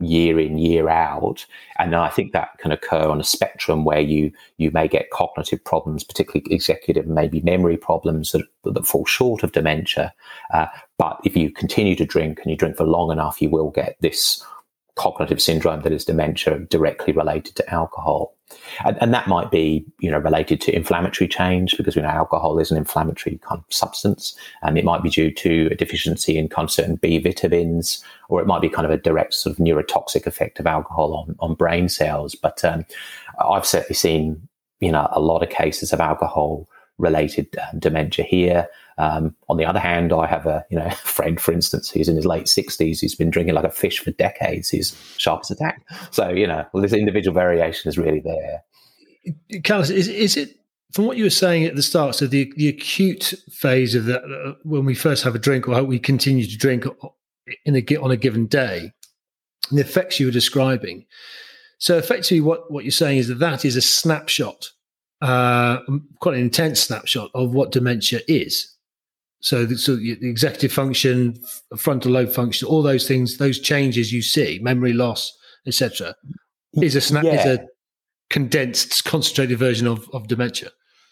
[0.00, 1.44] year in year out.
[1.78, 5.62] And i think that can occur on a spectrum where you you may get cognitive
[5.62, 10.14] problems particularly executive maybe memory problems that, that fall short of dementia.
[10.52, 10.66] Uh,
[10.98, 13.96] but if you continue to drink and you drink for long enough you will get
[14.00, 14.42] this
[14.96, 18.33] cognitive syndrome that is dementia directly related to alcohol
[18.84, 22.58] and, and, that might be you know related to inflammatory change because we know alcohol
[22.58, 24.36] is an inflammatory kind of substance.
[24.62, 28.40] And it might be due to a deficiency in kind of certain b vitamins or
[28.40, 31.54] it might be kind of a direct sort of neurotoxic effect of alcohol on, on
[31.54, 32.34] brain cells.
[32.34, 32.84] But um,
[33.38, 34.48] i've certainly seen
[34.80, 39.64] you know a lot of cases of alcohol related um, dementia here um, on the
[39.64, 43.00] other hand, I have a you know friend, for instance, who's in his late sixties.
[43.00, 44.68] who's been drinking like a fish for decades.
[44.68, 45.86] He's sharp as a tack.
[46.10, 48.62] So you know, well, this individual variation is really there.
[49.52, 50.58] Kailas, is is it
[50.92, 52.14] from what you were saying at the start?
[52.14, 55.82] So the the acute phase of that, uh, when we first have a drink, or
[55.84, 56.84] we continue to drink
[57.64, 58.92] in a on a given day,
[59.70, 61.06] the effects you were describing.
[61.78, 64.70] So effectively, what what you're saying is that that is a snapshot,
[65.20, 65.78] uh,
[66.20, 68.73] quite an intense snapshot of what dementia is.
[69.44, 71.36] So, the, so the executive function,
[71.76, 76.14] frontal lobe function, all those things, those changes you see, memory loss, etc.,
[76.72, 77.40] is a snap, yeah.
[77.40, 77.66] is a
[78.30, 80.70] condensed, concentrated version of, of dementia.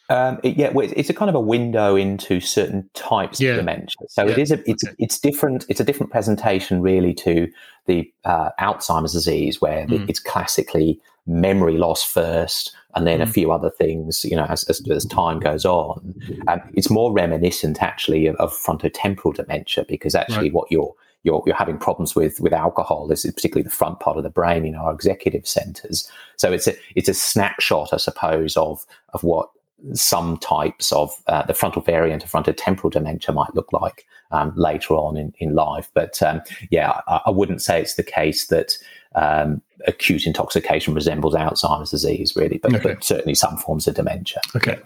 [0.09, 3.51] Um, it, yeah, well, it's a kind of a window into certain types yeah.
[3.51, 4.09] of dementia.
[4.09, 4.33] So yeah.
[4.33, 4.97] it is a it's okay.
[4.99, 5.67] it's different.
[5.69, 7.49] It's a different presentation really to
[7.85, 10.09] the uh, Alzheimer's disease, where mm.
[10.09, 13.23] it's classically memory loss first, and then mm.
[13.23, 16.15] a few other things, you know, as, as, as time goes on.
[16.49, 20.55] Um, it's more reminiscent actually of, of frontotemporal dementia because actually right.
[20.55, 23.07] what you're you're, you're having problems with with alcohol.
[23.07, 26.11] This is particularly the front part of the brain, you know, our executive centers.
[26.37, 29.49] So it's a it's a snapshot, I suppose, of of what
[29.95, 34.95] some types of uh, the frontal variant of frontotemporal dementia might look like um, later
[34.95, 35.91] on in, in life.
[35.95, 38.79] But um, yeah, I, I, wouldn't say it's the case that
[39.15, 42.95] um, acute intoxication resembles Alzheimer's disease, really, but, okay.
[42.95, 44.41] but certainly some forms of dementia.
[44.55, 44.79] Okay.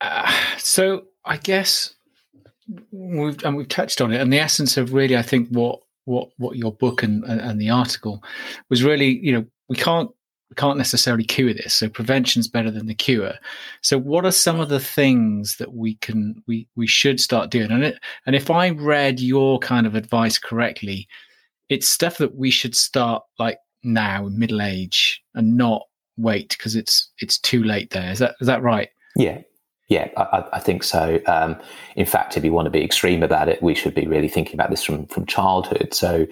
[0.00, 1.94] Uh, so I guess
[2.92, 6.30] we've and we've touched on it, and the essence of really, I think what what
[6.38, 8.22] what your book and and the article
[8.68, 10.10] was really, you know, we can't
[10.50, 13.34] we can't necessarily cure this so prevention's better than the cure
[13.82, 17.70] so what are some of the things that we can we we should start doing
[17.70, 21.06] and it, and if i read your kind of advice correctly
[21.68, 25.82] it's stuff that we should start like now in middle age and not
[26.16, 29.40] wait because it's it's too late there is that is that right yeah
[29.88, 31.18] yeah, I, I, think so.
[31.26, 31.56] Um,
[31.96, 34.52] in fact, if you want to be extreme about it, we should be really thinking
[34.52, 35.94] about this from, from childhood.
[35.94, 36.26] So,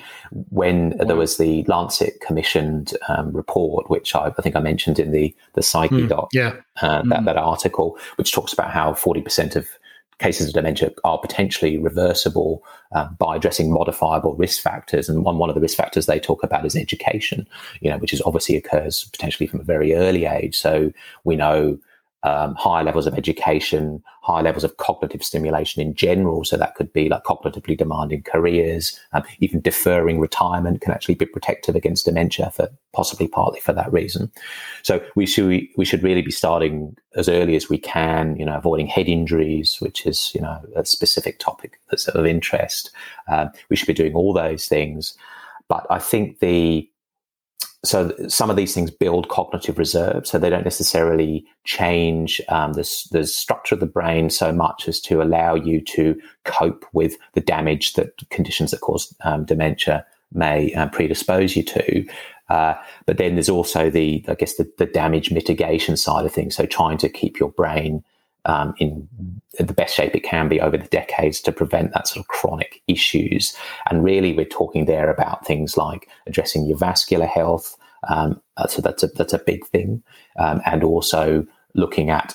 [0.51, 1.07] when wow.
[1.07, 5.35] there was the Lancet commissioned um, report, which I, I, think I mentioned in the
[5.55, 6.53] the Psyche mm, doc, yeah.
[6.83, 7.09] Uh, mm.
[7.09, 9.67] that, that article, which talks about how forty percent of
[10.19, 15.09] cases of dementia are potentially reversible uh, by addressing modifiable risk factors.
[15.09, 17.47] And one, one of the risk factors they talk about is education,
[17.81, 20.57] you know, which is obviously occurs potentially from a very early age.
[20.57, 20.93] So
[21.25, 21.79] we know
[22.23, 26.45] um, high levels of education, high levels of cognitive stimulation in general.
[26.45, 31.27] So that could be like cognitively demanding careers, um, even deferring retirement can actually be
[31.27, 34.33] protective against dementia for possibly partly for that reason.
[34.83, 38.37] So we should we should really be starting as early as we can.
[38.37, 42.91] You know, avoiding head injuries, which is you know a specific topic that's of interest.
[43.29, 45.17] Uh, we should be doing all those things.
[45.69, 46.89] But I think the
[47.87, 53.07] so some of these things build cognitive reserve, so they don't necessarily change um, the,
[53.13, 57.41] the structure of the brain so much as to allow you to cope with the
[57.41, 62.07] damage that conditions that cause um, dementia may uh, predispose you to.
[62.49, 62.75] Uh,
[63.07, 66.55] but then there's also the, I guess, the, the, damage mitigation side of things.
[66.55, 68.05] So trying to keep your brain
[68.47, 69.07] um, in
[69.59, 72.83] the best shape it can be over the decades to prevent that sort of chronic
[72.87, 73.55] issues.
[73.91, 77.77] And really, we're talking there about things like addressing your vascular health.
[78.09, 80.03] Um, so that's a that's a big thing,
[80.39, 82.35] um, and also looking at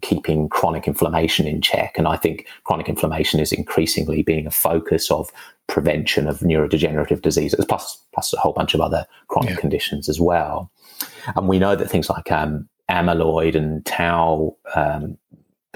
[0.00, 1.98] keeping chronic inflammation in check.
[1.98, 5.32] And I think chronic inflammation is increasingly being a focus of
[5.66, 9.60] prevention of neurodegenerative diseases, plus plus a whole bunch of other chronic yeah.
[9.60, 10.70] conditions as well.
[11.34, 15.18] And we know that things like um, amyloid and tau um,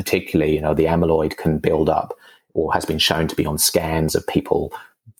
[0.00, 2.16] particularly, you know, the amyloid can build up
[2.54, 4.72] or has been shown to be on scans of people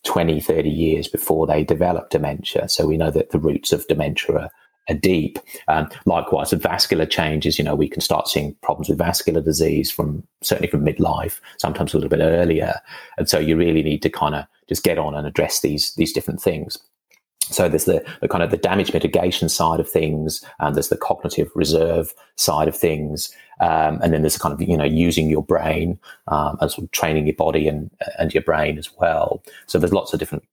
[0.04, 2.66] 20, 30 years before they develop dementia.
[2.66, 4.50] So we know that the roots of dementia are,
[4.88, 5.38] are deep.
[5.68, 9.90] Um, likewise, the vascular changes, you know, we can start seeing problems with vascular disease
[9.90, 12.72] from certainly from midlife, sometimes a little bit earlier.
[13.18, 16.14] And so you really need to kind of just get on and address these these
[16.14, 16.78] different things.
[17.50, 20.96] So there's the, the, kind of the damage mitigation side of things, and there's the
[20.96, 25.42] cognitive reserve side of things, um, and then there's kind of you know using your
[25.42, 29.42] brain um, and sort of training your body and and your brain as well.
[29.66, 30.44] So there's lots of different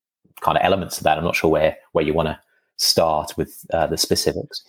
[0.41, 1.17] kind of elements to that.
[1.17, 2.39] I'm not sure where where you want to
[2.77, 4.63] start with uh, the specifics.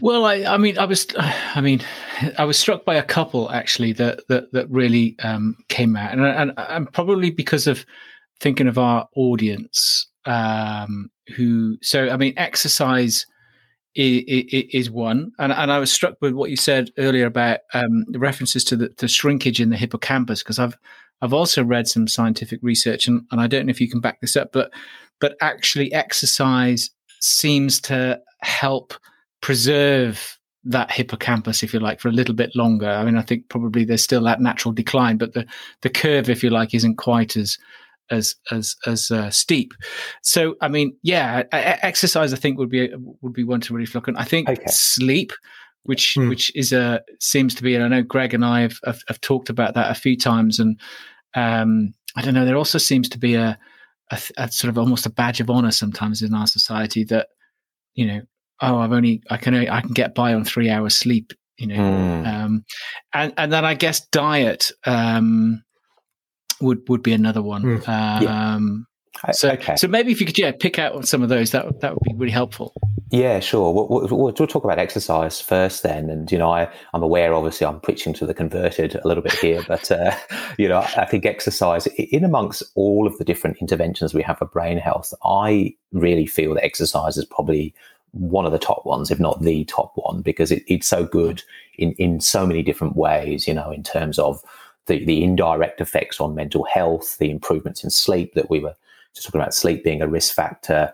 [0.00, 1.82] Well, I, I mean, I was, I mean,
[2.36, 6.24] I was struck by a couple actually that that that really um, came out, and,
[6.24, 7.86] and and probably because of
[8.40, 13.26] thinking of our audience um, who so i mean exercise
[13.94, 18.18] is, one, and and I was struck with what you said earlier about um, the
[18.18, 20.76] references to the, shrinkage in the hippocampus because I've
[21.20, 24.20] I've also read some scientific research, and, and I don't know if you can back
[24.20, 24.70] this up, but
[25.20, 28.94] but actually exercise seems to help
[29.40, 32.90] preserve that hippocampus, if you like, for a little bit longer.
[32.90, 35.46] I mean, I think probably there's still that natural decline, but the
[35.82, 37.58] the curve, if you like, isn't quite as
[38.10, 39.72] as as as uh, steep.
[40.22, 42.90] So, I mean, yeah, exercise I think would be
[43.20, 44.18] would be one to really look at.
[44.18, 44.62] I think okay.
[44.66, 45.32] sleep,
[45.84, 46.28] which mm.
[46.28, 49.20] which is a seems to be, and I know Greg and I have, have, have
[49.20, 50.80] talked about that a few times, and
[51.34, 53.58] um, I don't know, there also seems to be a,
[54.10, 57.28] a, a sort of almost a badge of honor sometimes in our society that
[57.94, 58.20] you know,
[58.60, 61.76] oh, I've only I can I can get by on three hours sleep, you know,
[61.76, 62.26] mm.
[62.26, 62.64] um,
[63.12, 64.70] and and then I guess diet.
[64.84, 65.64] Um,
[66.60, 67.62] would would be another one.
[67.62, 67.88] Mm.
[67.88, 68.86] Um,
[69.26, 69.32] yeah.
[69.32, 69.76] So, okay.
[69.76, 72.14] so maybe if you could, yeah, pick out some of those, that that would be
[72.14, 72.72] really helpful.
[73.10, 73.72] Yeah, sure.
[73.72, 76.10] We'll, we'll, we'll, talk about exercise first, then.
[76.10, 79.32] And you know, I, I'm aware, obviously, I'm preaching to the converted a little bit
[79.34, 80.14] here, but uh,
[80.58, 84.46] you know, I think exercise, in amongst all of the different interventions we have for
[84.46, 87.74] brain health, I really feel that exercise is probably
[88.12, 91.42] one of the top ones, if not the top one, because it, it's so good
[91.76, 93.48] in in so many different ways.
[93.48, 94.42] You know, in terms of
[94.88, 98.74] the, the indirect effects on mental health, the improvements in sleep that we were
[99.14, 100.92] just talking about sleep being a risk factor,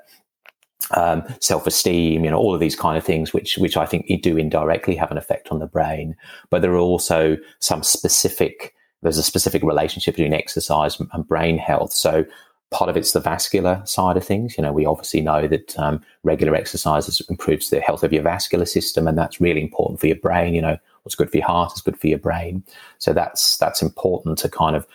[0.91, 4.37] um, self-esteem, you know, all of these kind of things, which which I think do
[4.37, 6.15] indirectly have an effect on the brain.
[6.51, 8.75] But there are also some specific.
[9.03, 11.93] There's a specific relationship between exercise and brain health.
[11.93, 12.25] So
[12.71, 14.57] part of it's the vascular side of things.
[14.57, 18.67] You know, we obviously know that um, regular exercise improves the health of your vascular
[18.67, 20.55] system, and that's really important for your brain.
[20.55, 22.65] You know, what's good for your heart is good for your brain.
[22.99, 24.87] So that's that's important to kind of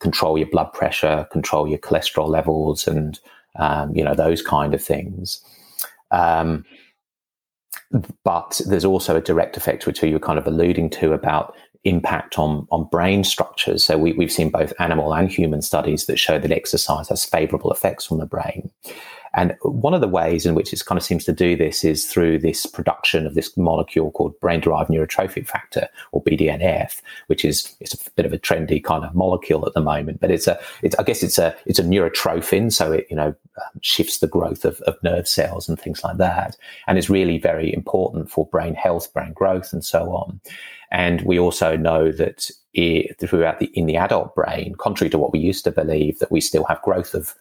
[0.00, 3.18] control your blood pressure, control your cholesterol levels, and
[3.56, 5.42] um, you know those kind of things.
[6.10, 6.64] Um,
[8.24, 11.54] but there's also a direct effect, which you were kind of alluding to about
[11.84, 13.84] impact on, on brain structures.
[13.84, 17.72] So we, we've seen both animal and human studies that show that exercise has favorable
[17.72, 18.70] effects on the brain.
[19.34, 22.06] And one of the ways in which it kind of seems to do this is
[22.06, 27.76] through this production of this molecule called brain derived neurotrophic factor or BDNF, which is
[27.80, 30.20] it's a bit of a trendy kind of molecule at the moment.
[30.20, 32.72] But it's a, it's, I guess it's a, it's a neurotrophin.
[32.72, 36.16] So it, you know, um, shifts the growth of, of nerve cells and things like
[36.18, 36.56] that.
[36.86, 40.40] And it's really very important for brain health, brain growth, and so on.
[40.90, 45.32] And we also know that it, throughout the in the adult brain, contrary to what
[45.32, 47.34] we used to believe, that we still have growth of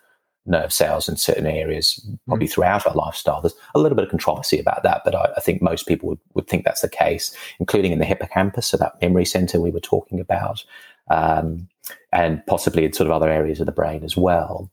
[0.47, 2.51] nerve cells in certain areas, probably mm.
[2.51, 3.41] throughout our lifestyle.
[3.41, 6.19] There's a little bit of controversy about that, but I, I, think most people would,
[6.33, 9.79] would think that's the case, including in the hippocampus, so that memory center we were
[9.79, 10.63] talking about,
[11.09, 11.67] um,
[12.11, 14.69] and possibly in sort of other areas of the brain as well.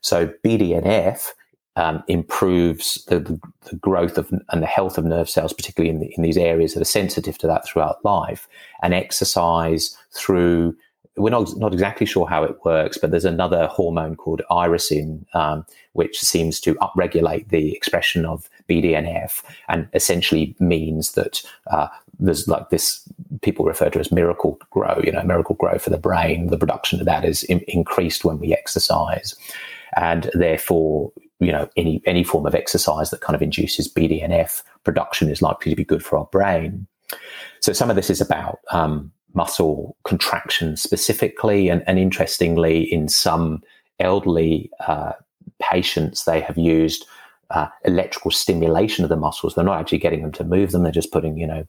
[0.00, 1.32] So BDNF
[1.76, 6.14] um, improves the, the, growth of and the health of nerve cells, particularly in, the,
[6.16, 8.48] in these areas that are sensitive to that throughout life.
[8.82, 10.74] And exercise through
[11.16, 15.64] we're not not exactly sure how it works, but there's another hormone called irisin, um,
[15.92, 22.68] which seems to upregulate the expression of BDNF, and essentially means that uh, there's like
[22.68, 23.02] this
[23.40, 25.00] people refer to as miracle grow.
[25.02, 26.48] You know, Miracle-Gro for the brain.
[26.48, 29.34] The production of that is in, increased when we exercise,
[29.96, 35.30] and therefore, you know, any any form of exercise that kind of induces BDNF production
[35.30, 36.86] is likely to be good for our brain.
[37.60, 41.68] So some of this is about um, muscle contraction specifically.
[41.68, 43.62] And, and interestingly, in some
[44.00, 45.12] elderly uh,
[45.60, 47.06] patients, they have used
[47.50, 49.54] uh, electrical stimulation of the muscles.
[49.54, 50.82] They're not actually getting them to move them.
[50.82, 51.66] They're just putting, you know,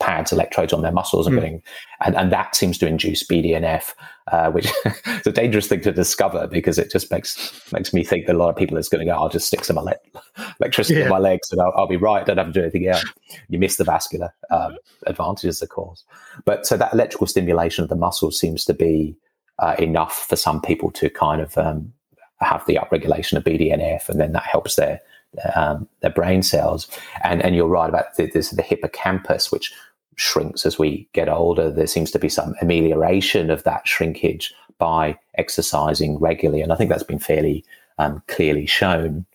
[0.00, 1.62] pads, electrodes on their muscles and mm.
[2.00, 3.92] and, and that seems to induce BDNF,
[4.32, 4.66] uh, which
[5.06, 8.38] is a dangerous thing to discover because it just makes makes me think that a
[8.38, 9.92] lot of people is going to go, I'll just stick some ele-
[10.60, 11.04] electricity yeah.
[11.04, 12.22] in my legs and I'll, I'll, be right.
[12.22, 13.04] I don't have to do anything else.
[13.48, 16.04] You miss the vascular um, advantages, of course.
[16.44, 19.16] But so that electrical stimulation of the muscles seems to be
[19.58, 21.92] uh, enough for some people to kind of um,
[22.40, 25.00] have the upregulation of BDNF, and then that helps their
[25.54, 26.88] um, their brain cells.
[27.22, 29.72] And and you're right about the, the hippocampus, which
[30.20, 31.70] shrinks as we get older.
[31.70, 36.90] There seems to be some amelioration of that shrinkage by exercising regularly, and I think
[36.90, 37.64] that's been fairly
[37.98, 39.26] um, clearly shown.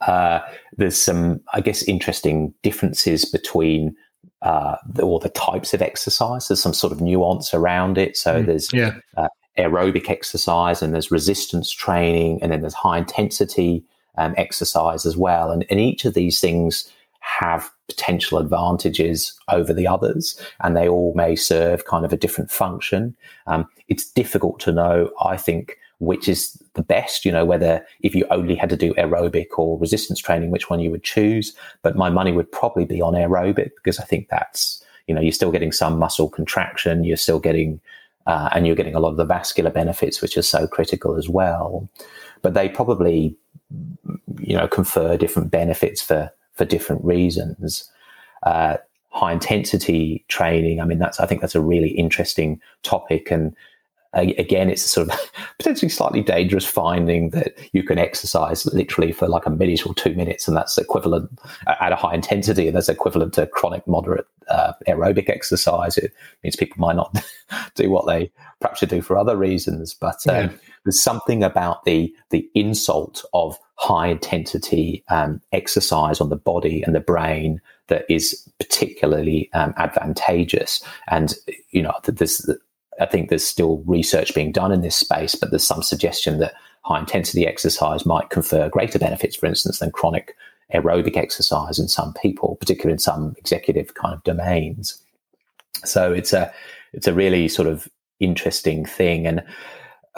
[0.00, 0.40] Uh,
[0.76, 3.94] there's some, I guess, interesting differences between
[4.42, 6.48] uh, the, all the types of exercise.
[6.48, 8.16] There's some sort of nuance around it.
[8.16, 8.94] So mm, there's yeah.
[9.16, 13.84] uh, aerobic exercise, and there's resistance training, and then there's high intensity
[14.16, 15.50] um, exercise as well.
[15.50, 21.12] And, and each of these things have potential advantages over the others, and they all
[21.14, 23.16] may serve kind of a different function.
[23.46, 28.14] Um, it's difficult to know, I think, which is the best, you know, whether if
[28.14, 31.54] you only had to do aerobic or resistance training, which one you would choose.
[31.82, 35.32] But my money would probably be on aerobic because I think that's, you know, you're
[35.32, 37.80] still getting some muscle contraction, you're still getting,
[38.26, 41.28] uh, and you're getting a lot of the vascular benefits, which are so critical as
[41.28, 41.88] well.
[42.42, 43.34] But they probably,
[44.38, 47.90] you know, confer different benefits for for different reasons.
[48.42, 48.76] Uh,
[49.10, 50.80] high intensity training.
[50.80, 53.54] I mean, that's I think that's a really interesting topic, and
[54.12, 59.28] again, it's a sort of potentially slightly dangerous finding that you can exercise literally for
[59.28, 61.30] like a minute or two minutes, and that's equivalent
[61.66, 65.96] at a high intensity, and that's equivalent to chronic moderate uh, aerobic exercise.
[65.96, 67.16] It means people might not
[67.74, 68.30] do what they
[68.60, 70.50] perhaps should do for other reasons, but um, yeah.
[70.84, 76.94] there's something about the the insult of high intensity um, exercise on the body and
[76.94, 80.82] the brain that is particularly um, advantageous.
[81.08, 81.34] And
[81.70, 82.48] you know, there's
[83.00, 86.54] I think there's still research being done in this space, but there's some suggestion that
[86.82, 90.34] high intensity exercise might confer greater benefits, for instance, than chronic
[90.74, 95.00] aerobic exercise in some people, particularly in some executive kind of domains.
[95.84, 96.52] So it's a
[96.92, 99.42] it's a really sort of interesting thing, and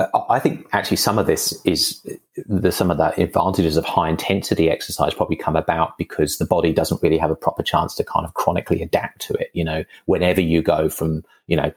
[0.01, 2.01] Uh, I think actually some of this is
[2.47, 6.73] the some of the advantages of high intensity exercise probably come about because the body
[6.73, 9.51] doesn't really have a proper chance to kind of chronically adapt to it.
[9.53, 11.73] You know, whenever you go from you know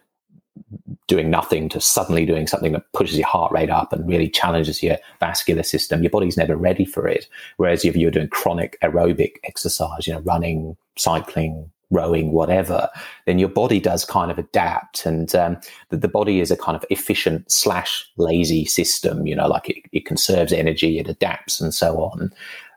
[1.07, 4.81] doing nothing to suddenly doing something that pushes your heart rate up and really challenges
[4.81, 7.27] your vascular system, your body's never ready for it.
[7.57, 12.89] Whereas if you're doing chronic aerobic exercise, you know, running, cycling, rowing, whatever,
[13.25, 15.05] then your body does kind of adapt.
[15.05, 15.57] And um,
[15.89, 19.77] the, the, body is a kind of efficient slash lazy system, you know, like it,
[19.91, 22.31] it conserves energy, it adapts and so on.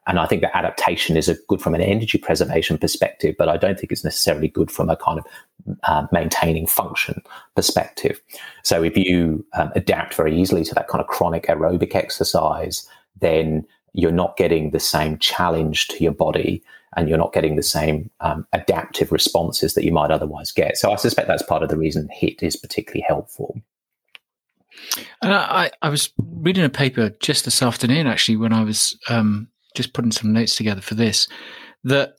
[0.07, 3.57] And I think that adaptation is a good from an energy preservation perspective, but I
[3.57, 5.27] don't think it's necessarily good from a kind of
[5.83, 7.23] uh, maintaining function
[7.57, 8.21] perspective.
[8.63, 12.89] So if you um, adapt very easily to that kind of chronic aerobic exercise,
[13.21, 16.63] then you're not getting the same challenge to your body
[16.97, 20.77] and you're not getting the same um, adaptive responses that you might otherwise get.
[20.77, 23.61] So I suspect that's part of the reason HIIT is particularly helpful.
[25.23, 29.49] And I, I was reading a paper just this afternoon, actually, when I was um,
[29.75, 31.29] just putting some notes together for this
[31.85, 32.17] that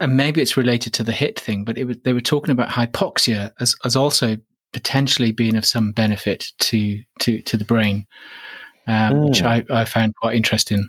[0.00, 2.68] and maybe it's related to the HIIT thing, but it was, they were talking about
[2.68, 4.36] hypoxia as, as also
[4.72, 8.06] potentially being of some benefit to to to the brain,
[8.86, 9.28] um, mm.
[9.28, 10.88] which I, I found quite interesting.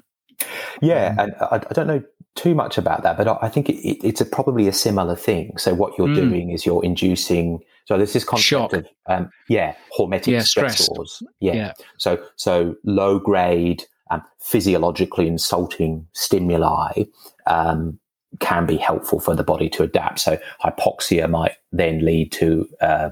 [0.82, 2.04] Yeah, um, and I, I, don't know
[2.36, 5.16] too much about that, but I, I think it, it, it's a, probably a similar
[5.16, 5.58] thing.
[5.58, 6.16] So what you're mm.
[6.16, 7.60] doing is you're inducing.
[7.86, 8.74] So there's this concept Shock.
[8.74, 11.22] of um, yeah, hormetic yeah, stressors.
[11.40, 11.54] Yeah.
[11.54, 11.74] yeah.
[11.98, 17.04] So so low grade um, physiologically insulting stimuli
[17.46, 18.00] um,
[18.40, 20.20] can be helpful for the body to adapt.
[20.20, 23.10] So hypoxia might then lead to uh,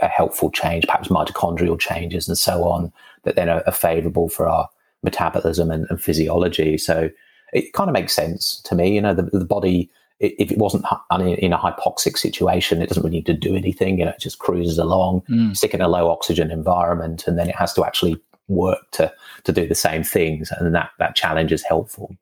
[0.00, 4.48] a helpful change, perhaps mitochondrial changes and so on, that then are, are favorable for
[4.48, 4.68] our
[5.02, 6.78] metabolism and, and, physiology.
[6.78, 7.10] So
[7.52, 8.94] it kind of makes sense to me.
[8.94, 9.90] You know, the, the body,
[10.20, 13.98] if it wasn't in a hypoxic situation, it doesn't really need to do anything.
[13.98, 15.56] You know, it just cruises along, mm.
[15.56, 19.12] stick in a low oxygen environment, and then it has to actually work to
[19.44, 22.16] to do the same things, and that that challenge is helpful.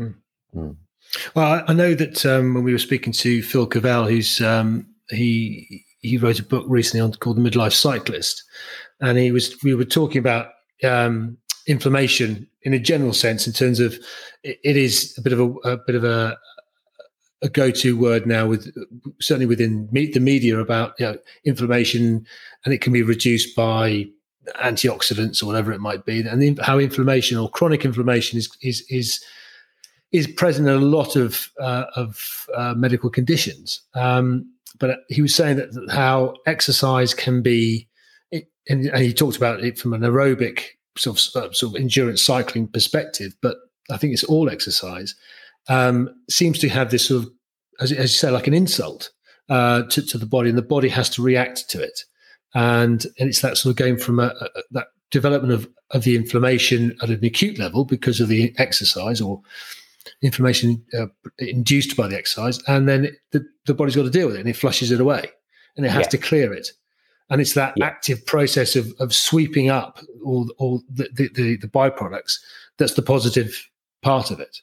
[0.00, 0.14] Mm.
[0.54, 0.76] Mm.
[1.34, 5.84] Well, I know that um, when we were speaking to Phil Cavell, who's um, he
[6.00, 8.42] he wrote a book recently on called The Midlife Cyclist,
[9.00, 10.48] and he was we were talking about
[10.84, 11.36] um,
[11.66, 13.94] inflammation in a general sense in terms of
[14.42, 16.38] it, it is a bit of a, a bit of a
[17.42, 18.72] a go-to word now with
[19.20, 22.26] certainly within the media about you know, inflammation
[22.64, 24.06] and it can be reduced by
[24.62, 29.22] antioxidants or whatever it might be, and how inflammation or chronic inflammation is is is
[30.12, 33.80] is present in a lot of uh, of uh, medical conditions.
[33.94, 37.88] Um, but he was saying that how exercise can be,
[38.68, 42.68] and, he talked about it from an aerobic sort of uh, sort of endurance cycling
[42.68, 43.34] perspective.
[43.42, 43.56] But
[43.90, 45.14] I think it's all exercise
[45.68, 47.30] um, seems to have this sort of,
[47.80, 49.10] as, as you say, like an insult
[49.48, 52.00] uh, to, to the body, and the body has to react to it
[52.56, 56.16] and and it's that sort of going from a, a, that development of of the
[56.16, 59.40] inflammation at an acute level because of the exercise or
[60.22, 61.06] inflammation uh,
[61.38, 64.48] induced by the exercise, and then the, the body's got to deal with it and
[64.48, 65.30] it flushes it away
[65.76, 66.08] and it has yeah.
[66.08, 66.68] to clear it.
[67.28, 67.86] And it's that yeah.
[67.86, 72.38] active process of, of sweeping up all, all the, the, the, the byproducts
[72.78, 73.68] that's the positive
[74.02, 74.60] part of it.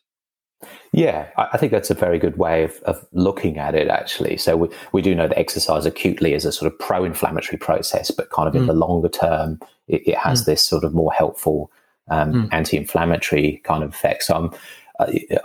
[0.94, 4.38] Yeah, I think that's a very good way of, of looking at it, actually.
[4.38, 8.30] So we, we do know that exercise acutely is a sort of pro-inflammatory process, but
[8.30, 8.60] kind of mm.
[8.60, 10.46] in the longer term, it, it has mm.
[10.46, 11.70] this sort of more helpful
[12.10, 12.50] um, mm.
[12.54, 14.24] anti-inflammatory kind of effect.
[14.24, 14.52] So I'm,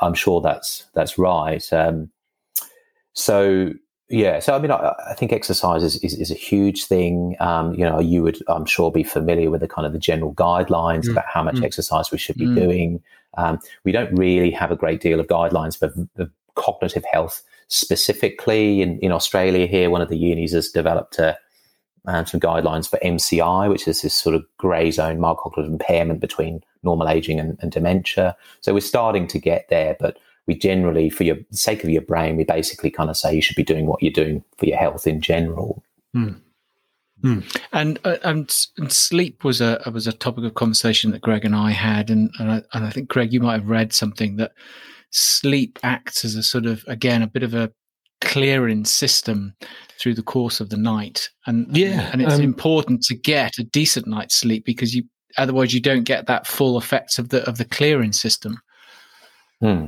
[0.00, 1.72] I'm sure that's that's right.
[1.72, 2.10] Um,
[3.14, 3.72] so
[4.10, 7.36] Yeah, so I mean, I, I think exercise is, is, is, a huge thing.
[7.40, 10.34] Um, you know, you would, I'm sure, be familiar with the kind of the general
[10.34, 11.12] guidelines mm.
[11.12, 11.64] about how much mm.
[11.64, 12.54] exercise we should be mm.
[12.54, 13.02] doing.
[13.36, 18.80] Um, we don't really have a great deal of guidelines for, for cognitive health specifically.
[18.80, 21.38] In, in Australia, here, one of the unis has developed a,
[22.06, 26.20] um, some guidelines for MCI, which is this sort of grey zone, mild cognitive impairment
[26.20, 28.34] between normal aging and, and dementia.
[28.62, 30.18] So we're starting to get there, but
[30.48, 33.54] we generally, for your sake of your brain, we basically kind of say you should
[33.54, 35.84] be doing what you're doing for your health in general.
[36.16, 36.40] Mm.
[37.22, 37.58] Mm.
[37.72, 41.54] And, uh, and and sleep was a was a topic of conversation that Greg and
[41.54, 44.52] I had, and and I, and I think Greg, you might have read something that
[45.10, 47.72] sleep acts as a sort of again a bit of a
[48.20, 49.54] clearing system
[50.00, 53.64] through the course of the night, and yeah, and it's um, important to get a
[53.64, 55.02] decent night's sleep because you
[55.36, 58.60] otherwise you don't get that full effects of the of the clearing system.
[59.60, 59.86] Hmm.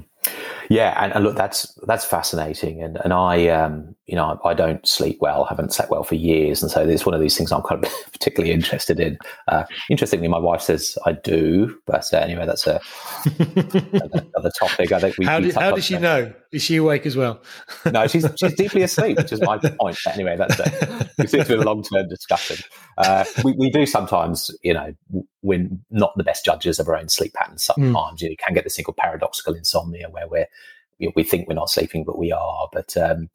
[0.70, 4.54] Yeah, and, and, look, that's that's fascinating, and and I, um, you know, I, I,
[4.54, 7.50] don't sleep well, haven't slept well for years, and so it's one of these things
[7.50, 9.18] I'm kind of particularly interested in.
[9.48, 12.80] Uh, interestingly, my wife says I do, but uh, anyway, that's a
[13.40, 14.92] another topic.
[14.92, 15.26] I think we.
[15.26, 16.32] How, did, how does she know?
[16.52, 17.42] Is she awake as well?
[17.90, 19.98] no, she's she's deeply asleep, which is my point.
[20.04, 22.64] But anyway, that's a, it seems to be a long term discussion.
[22.96, 24.94] Uh, we, we do sometimes, you know,
[25.42, 27.66] we're not the best judges of our own sleep patterns.
[27.66, 27.82] Hmm.
[27.82, 28.22] Sometimes mm.
[28.22, 30.46] you, know, you can get this single paradoxical insomnia where we're
[30.98, 32.68] you know, we think we're not sleeping, but we are.
[32.72, 33.30] But um,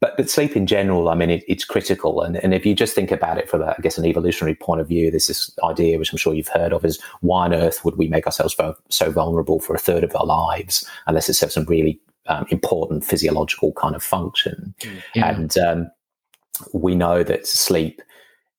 [0.00, 2.20] but, but sleep in general, I mean, it, it's critical.
[2.20, 4.80] And, and if you just think about it from, a, I guess, an evolutionary point
[4.80, 7.84] of view, there's this idea, which I'm sure you've heard of, is why on earth
[7.84, 8.56] would we make ourselves
[8.88, 13.72] so vulnerable for a third of our lives unless it's some really um, important physiological
[13.72, 14.74] kind of function?
[14.80, 15.02] Mm.
[15.14, 15.30] Yeah.
[15.30, 15.90] And um,
[16.72, 18.02] we know that sleep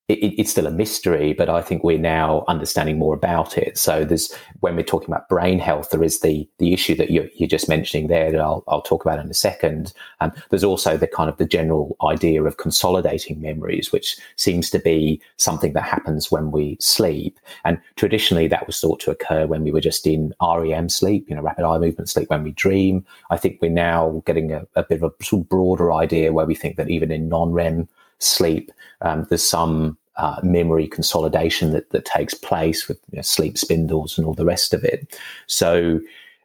[0.08, 3.76] it, it's still a mystery, but I think we're now understanding more about it.
[3.76, 7.28] So there's when we're talking about brain health, there is the the issue that you're,
[7.34, 9.92] you're just mentioning there that I'll, I'll talk about in a second.
[10.20, 14.78] Um, there's also the kind of the general idea of consolidating memories, which seems to
[14.78, 17.40] be something that happens when we sleep.
[17.64, 21.34] And traditionally, that was thought to occur when we were just in REM sleep, you
[21.34, 23.04] know, rapid eye movement sleep when we dream.
[23.30, 26.46] I think we're now getting a, a bit of a sort of broader idea where
[26.46, 27.88] we think that even in non-REM
[28.18, 33.58] sleep, um, there's some uh, memory consolidation that, that takes place with you know, sleep
[33.58, 35.18] spindles and all the rest of it.
[35.46, 36.00] So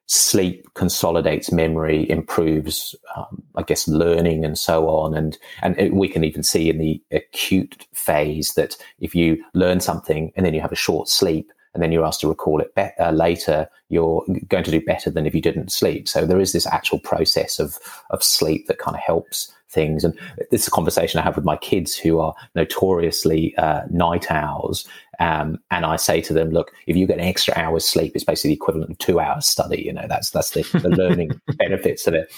[0.07, 5.15] sleep consolidates memory, improves, um, I guess, learning and so on.
[5.15, 9.79] And, and it, we can even see in the acute phase that if you learn
[9.79, 12.73] something and then you have a short sleep, and then you're asked to recall it
[12.75, 16.07] be- uh, later, you're going to do better than if you didn't sleep.
[16.07, 17.77] So there is this actual process of
[18.09, 20.03] of sleep that kind of helps things.
[20.03, 20.17] And
[20.51, 24.87] this is a conversation I have with my kids who are notoriously uh, night owls.
[25.19, 28.23] Um, and I say to them, look, if you get an extra hour's sleep, it's
[28.23, 29.81] basically the equivalent of two hours study.
[29.81, 32.31] You know, that's that's the, the learning benefits of it.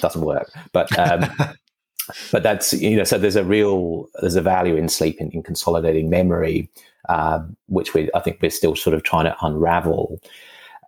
[0.00, 0.96] Doesn't work, but.
[0.98, 1.30] Um,
[2.32, 5.42] but that's you know so there's a real there's a value in sleep in, in
[5.42, 6.70] consolidating memory
[7.08, 10.20] um, which we I think we're still sort of trying to unravel.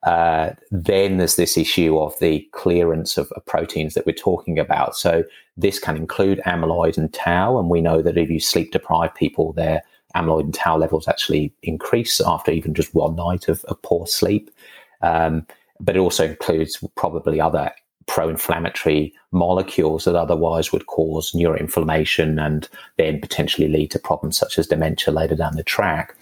[0.03, 4.97] Uh, then there's this issue of the clearance of, of, proteins that we're talking about.
[4.97, 5.25] So
[5.59, 9.53] this can include amyloid and tau, and we know that if you sleep deprive people,
[9.53, 9.83] their
[10.17, 14.51] amyloid and tau levels actually increase after even just one night of, of poor sleep.
[15.03, 15.47] Um,
[15.81, 17.71] but it also includes probably other
[18.11, 24.67] pro-inflammatory molecules that otherwise would cause neuroinflammation and then potentially lead to problems such as
[24.67, 26.17] dementia later down the track.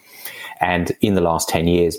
[0.61, 1.97] And in the last 10 years,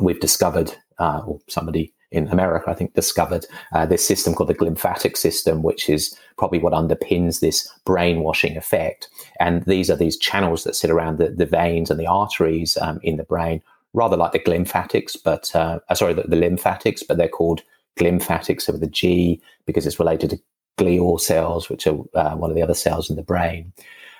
[0.00, 4.54] we've discovered, uh, or somebody in America, I think, discovered uh, this system called the
[4.54, 9.08] glymphatic system, which is probably what underpins this brainwashing effect.
[9.38, 12.98] And these are these channels that sit around the, the veins and the arteries um,
[13.04, 13.62] in the brain,
[13.92, 17.62] rather like the glymphatics, but uh, uh sorry, the, the, lymphatics, but they're called
[17.96, 20.40] glymphatics with a G because it's related to
[20.78, 23.72] glial cells, which are uh, one of the other cells in the brain.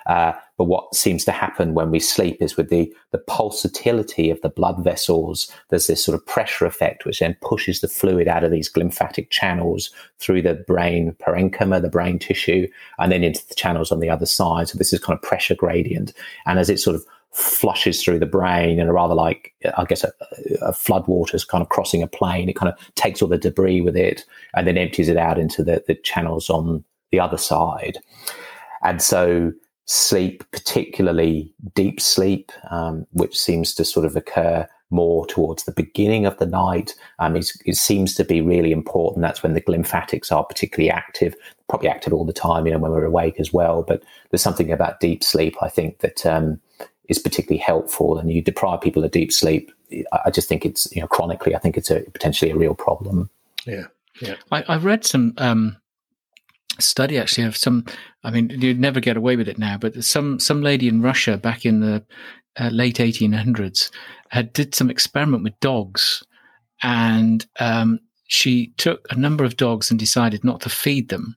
[0.06, 4.40] Uh, but what seems to happen when we sleep is with the, the pulsatility of
[4.42, 8.44] the blood vessels, there's this sort of pressure effect, which then pushes the fluid out
[8.44, 12.68] of these glymphatic channels through the brain parenchyma, the brain tissue,
[12.98, 14.68] and then into the channels on the other side.
[14.68, 16.12] So this is kind of pressure gradient.
[16.44, 17.04] And as it sort of
[17.34, 20.12] flushes through the brain and a rather like, I guess, a,
[20.62, 22.48] a flood waters kind of crossing a plane.
[22.48, 24.24] It kind of takes all the debris with it
[24.54, 27.98] and then empties it out into the, the channels on the other side.
[28.82, 29.52] And so
[29.86, 36.24] sleep, particularly deep sleep, um, which seems to sort of occur more towards the beginning
[36.24, 36.94] of the night.
[37.18, 39.22] Um, it seems to be really important.
[39.22, 41.34] That's when the glymphatics are particularly active,
[41.68, 43.82] probably active all the time, you know, when we're awake as well.
[43.82, 46.60] But there's something about deep sleep, I think, that um,
[47.08, 49.70] is particularly helpful and you deprive people of deep sleep,
[50.24, 53.30] I just think it's, you know, chronically, I think it's a potentially a real problem.
[53.66, 53.86] Yeah.
[54.20, 54.36] Yeah.
[54.50, 55.76] I, I read some, um,
[56.80, 57.84] study actually of some.
[58.22, 61.36] I mean, you'd never get away with it now, but some some lady in Russia
[61.36, 62.04] back in the
[62.58, 63.90] uh, late 1800s
[64.28, 66.22] had did some experiment with dogs,
[66.82, 71.36] and um, she took a number of dogs and decided not to feed them,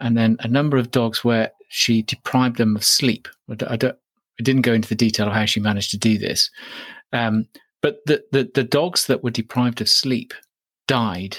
[0.00, 3.28] and then a number of dogs where she deprived them of sleep.
[3.48, 3.96] I, don't,
[4.40, 6.50] I, didn't go into the detail of how she managed to do this,
[7.12, 7.46] um,
[7.82, 10.34] but the, the the dogs that were deprived of sleep
[10.86, 11.38] died.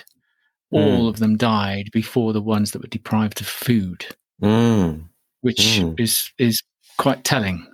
[0.73, 1.09] All mm.
[1.09, 4.05] of them died before the ones that were deprived of food,
[4.41, 5.03] mm.
[5.41, 5.99] which mm.
[5.99, 6.63] is is
[6.97, 7.67] quite telling.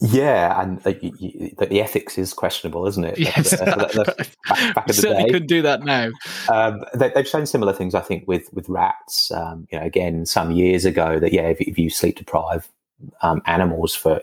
[0.00, 3.18] Yeah, and uh, y- y- the ethics is questionable, isn't it?
[3.18, 6.10] Yes, back, back certainly couldn't do that now.
[6.52, 9.30] Um, they, have shown similar things, I think, with with rats.
[9.30, 12.68] Um, you know, again, some years ago, that yeah, if, if you sleep deprive
[13.22, 14.20] um, animals for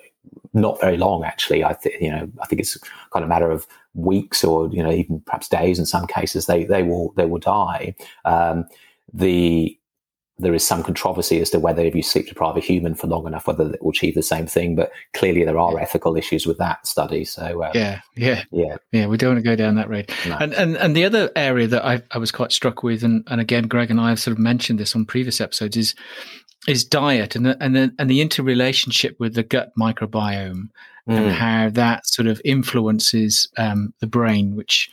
[0.53, 2.78] not very long, actually, I think you know, I think it's
[3.11, 5.80] kind of a matter of weeks or you know, even perhaps days.
[5.80, 7.95] In some cases, they they will they will die.
[8.26, 8.65] Um,
[9.11, 9.78] the
[10.39, 13.28] there is some controversy as to whether if you sleep deprive a human for long
[13.28, 14.76] enough, whether it will achieve the same thing.
[14.76, 17.24] But clearly, there are ethical issues with that study.
[17.24, 19.05] So um, yeah, yeah, yeah, yeah.
[19.05, 20.11] We don't want to go down that road.
[20.28, 20.38] No.
[20.39, 23.39] And and and the other area that I, I was quite struck with, and and
[23.39, 25.95] again, Greg and I have sort of mentioned this on previous episodes, is
[26.68, 30.70] is diet and the, and the, and the interrelationship with the gut microbiome
[31.07, 31.18] mm.
[31.18, 34.89] and how that sort of influences um, the brain, which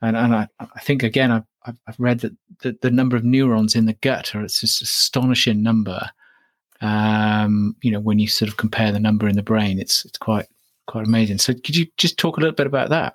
[0.00, 3.74] and, and I, I think again I've, I've read that the, the number of neurons
[3.74, 6.08] in the gut are it's this astonishing number.
[6.80, 10.18] Um, you know, when you sort of compare the number in the brain, it's it's
[10.18, 10.46] quite
[10.86, 11.38] quite amazing.
[11.38, 13.14] So could you just talk a little bit about that?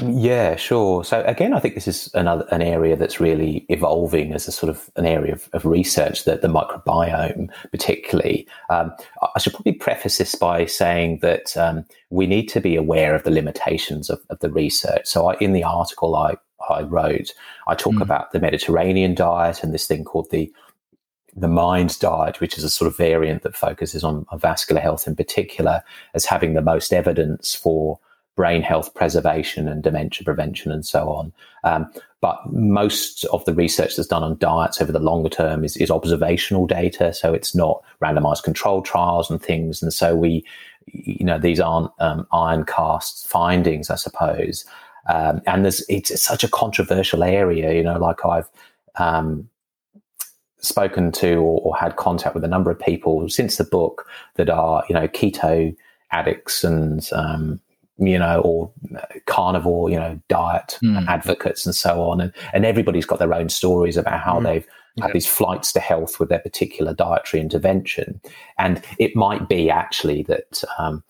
[0.00, 1.04] Yeah, sure.
[1.04, 4.70] So again, I think this is another an area that's really evolving as a sort
[4.70, 8.46] of an area of, of research that the microbiome, particularly.
[8.70, 8.92] Um,
[9.34, 13.24] I should probably preface this by saying that um, we need to be aware of
[13.24, 15.06] the limitations of, of the research.
[15.06, 16.36] So I, in the article I
[16.70, 17.32] I wrote,
[17.66, 18.02] I talk mm.
[18.02, 20.52] about the Mediterranean diet and this thing called the
[21.36, 25.08] the mind diet, which is a sort of variant that focuses on, on vascular health
[25.08, 25.82] in particular,
[26.14, 27.98] as having the most evidence for
[28.36, 31.32] brain health preservation and dementia prevention and so on.
[31.62, 35.76] Um, but most of the research that's done on diets over the longer term is,
[35.76, 37.12] is observational data.
[37.12, 39.82] So it's not randomized controlled trials and things.
[39.82, 40.44] And so we,
[40.86, 44.64] you know, these aren't um, iron cast findings, I suppose.
[45.06, 48.48] Um, and there's, it's such a controversial area, you know, like I've,
[48.96, 49.48] um,
[50.60, 54.06] spoken to or, or, had contact with a number of people since the book
[54.36, 55.76] that are, you know, keto
[56.10, 57.60] addicts and um,
[57.98, 58.72] you know, or
[59.26, 61.06] carnivore, you know, diet mm.
[61.08, 62.20] advocates and so on.
[62.20, 64.44] And, and everybody's got their own stories about how mm.
[64.44, 64.66] they've
[65.00, 68.20] had these flights to health with their particular dietary intervention.
[68.58, 71.02] And it might be actually that um,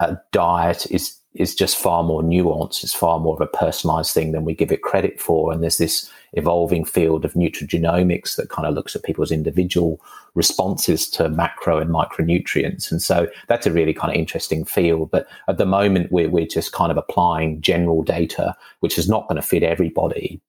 [0.00, 2.82] a diet is is just far more nuanced.
[2.82, 5.52] It's far more of a personalized thing than we give it credit for.
[5.52, 10.00] And there's this evolving field of nutrigenomics that kind of looks at people's individual
[10.34, 12.90] responses to macro and micronutrients.
[12.90, 15.10] And so that's a really kind of interesting field.
[15.12, 19.28] But at the moment, we're, we're just kind of applying general data, which is not
[19.28, 20.40] going to fit everybody.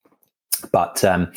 [0.71, 1.31] But um,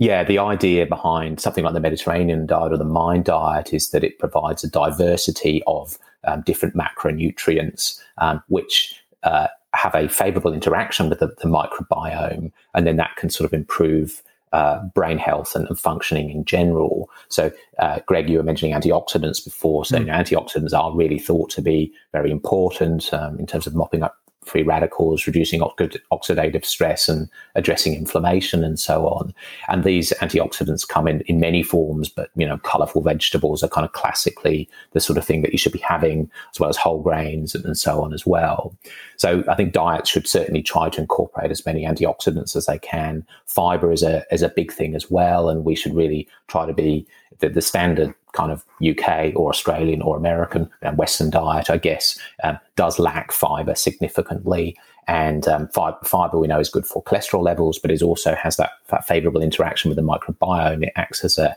[0.00, 4.02] yeah, the idea behind something like the Mediterranean diet or the mind diet is that
[4.02, 8.94] it provides a diversity of um, different macronutrients, um, which
[9.24, 13.52] uh, have a favorable interaction with the, the, microbiome, and then that can sort of
[13.52, 14.22] improve
[14.52, 17.10] uh, brain health and, and, functioning in general.
[17.28, 19.84] So, uh, Greg, you were mentioning antioxidants before.
[19.84, 20.00] So, mm.
[20.00, 24.02] you know, antioxidants are really thought to be very important um, in terms of mopping
[24.02, 29.34] up free radicals, reducing oxidative stress and addressing inflammation and so on.
[29.68, 33.84] And these antioxidants come in, in many forms, but you know, colorful vegetables are kind
[33.84, 37.02] of classically the sort of thing that you should be having, as well as whole
[37.02, 38.74] grains and, and so on as well.
[39.16, 43.26] So I think diets should certainly try to incorporate as many antioxidants as they can.
[43.44, 46.72] Fiber is a is a big thing as well, and we should really try to
[46.72, 47.06] be
[47.40, 52.18] the, the standard kind of UK or Australian or American and Western diet, I guess,
[52.44, 54.76] um, does lack fiber significantly.
[55.08, 58.56] And um, fiber, fiber, we know, is good for cholesterol levels, but it also has
[58.56, 60.84] that, that favorable interaction with the microbiome.
[60.84, 61.56] It acts as a,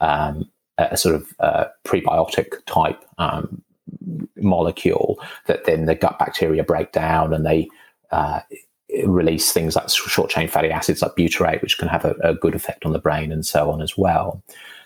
[0.00, 3.62] um, a sort of uh, prebiotic type um,
[4.36, 7.68] molecule that then the gut bacteria break down and they
[8.10, 8.40] uh,
[9.04, 12.54] release things like short chain fatty acids like butyrate, which can have a, a, good
[12.54, 14.42] effect on the brain and so on as well.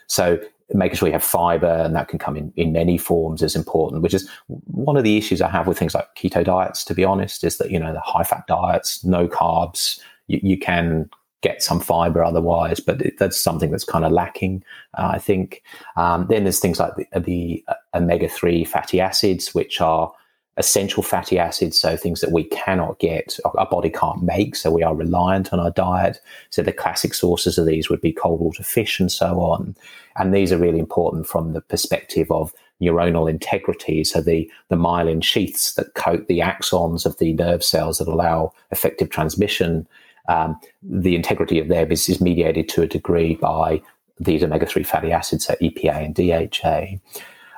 [0.08, 0.38] So
[0.74, 4.02] making sure you have fiber and that can come in, in many forms is important,
[4.02, 7.04] which is one of the issues I have with things like keto diets, to be
[7.04, 11.08] honest, is that, you know, the high fat diets, no carbs, you, you can
[11.40, 14.62] get some fiber otherwise, but it, that's something that's kind of lacking,
[14.98, 15.62] uh, I think.
[15.96, 20.12] Um, then there's things like the, the omega 3 fatty acids, which are
[20.58, 24.82] essential fatty acids, so things that we cannot get, our body can't make, so we
[24.82, 26.20] are reliant on our diet.
[26.50, 29.76] So the classic sources of these would be cold water fish and so on.
[30.16, 32.52] And these are really important from the perspective of
[32.82, 34.04] neuronal integrity.
[34.04, 38.52] So the, the myelin sheaths that coat the axons of the nerve cells that allow
[38.70, 39.86] effective transmission,
[40.28, 43.80] um, the integrity of them is, is mediated to a degree by
[44.20, 46.98] these omega 3 fatty acids, so EPA and DHA.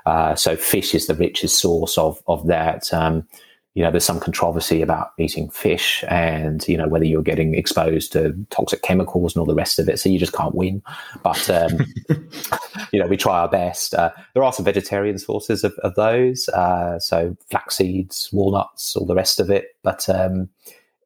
[0.06, 2.92] Uh, so fish is the richest source of of that.
[2.92, 3.26] Um,
[3.74, 8.12] you know, there's some controversy about eating fish and, you know, whether you're getting exposed
[8.12, 10.00] to toxic chemicals and all the rest of it.
[10.00, 10.82] So you just can't win.
[11.22, 11.78] But, um,
[12.92, 13.94] you know, we try our best.
[13.94, 16.48] Uh, there are some vegetarian sources of, of those.
[16.48, 19.76] Uh, so flax seeds, walnuts, all the rest of it.
[19.84, 20.48] But, um,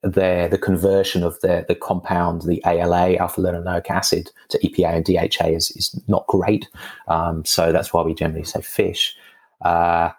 [0.04, 5.04] the the conversion of the the compound, the ALA, alpha linolenic acid, to EPA and
[5.04, 6.68] DHA is, is not great.
[7.08, 9.16] Um, so that's why we generally say fish.
[9.62, 10.10] Uh,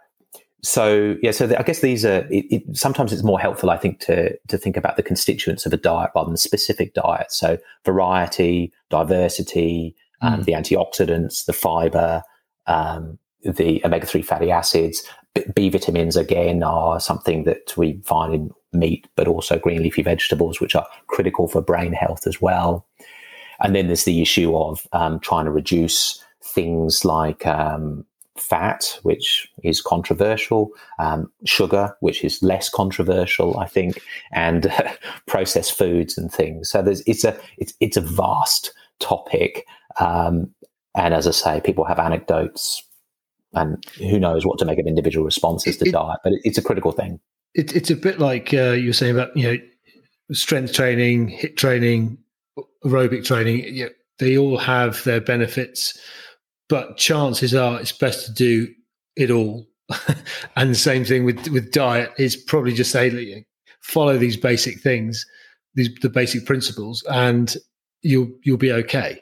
[0.63, 2.27] so yeah, so the, I guess these are.
[2.31, 5.73] It, it, sometimes it's more helpful, I think, to to think about the constituents of
[5.73, 7.31] a diet rather than the specific diet.
[7.31, 10.45] So variety, diversity, um, mm.
[10.45, 12.23] the antioxidants, the fiber,
[12.65, 15.07] um, the omega three fatty acids,
[15.53, 20.59] B vitamins again are something that we find in meat, but also green leafy vegetables,
[20.59, 22.85] which are critical for brain health as well.
[23.61, 28.05] And then there's the issue of um, trying to reduce things like um,
[28.37, 34.91] fat, which is controversial, um, sugar, which is less controversial, I think, and uh,
[35.25, 36.69] processed foods and things.
[36.69, 39.65] So there's it's a it's it's a vast topic,
[39.99, 40.53] um,
[40.95, 42.83] and as I say, people have anecdotes,
[43.55, 46.57] and who knows what to make of individual responses to it, diet, but it, it's
[46.57, 47.19] a critical thing
[47.55, 49.57] it, it's a bit like uh, you were saying about you know
[50.33, 52.17] strength training, hit training,
[52.85, 53.63] aerobic training.
[53.73, 53.87] Yeah,
[54.19, 55.97] they all have their benefits,
[56.69, 58.67] but chances are it's best to do
[59.15, 59.65] it all.
[60.55, 63.45] and the same thing with with diet is probably just say
[63.81, 65.25] follow these basic things,
[65.75, 67.55] these the basic principles, and
[68.01, 69.21] you'll you'll be okay.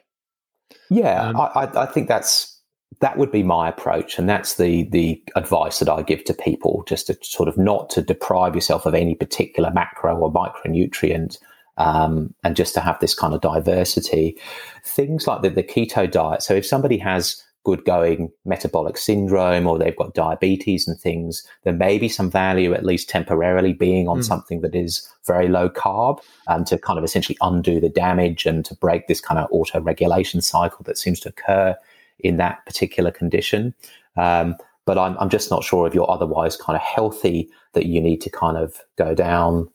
[0.90, 2.53] Yeah, um, I, I think that's
[3.00, 6.84] that would be my approach and that's the the advice that I give to people
[6.86, 11.38] just to sort of not to deprive yourself of any particular macro or micronutrient
[11.76, 14.38] um, and just to have this kind of diversity.
[14.84, 16.42] Things like the, the keto diet.
[16.42, 21.72] So if somebody has good going metabolic syndrome or they've got diabetes and things there
[21.72, 24.24] may be some value at least temporarily being on mm.
[24.24, 28.66] something that is very low carb um, to kind of essentially undo the damage and
[28.66, 31.74] to break this kind of auto regulation cycle that seems to occur
[32.20, 33.74] in that particular condition.
[34.16, 34.56] Um,
[34.86, 38.20] but I'm, I'm just not sure if you're otherwise kind of healthy that you need
[38.22, 39.68] to kind of go down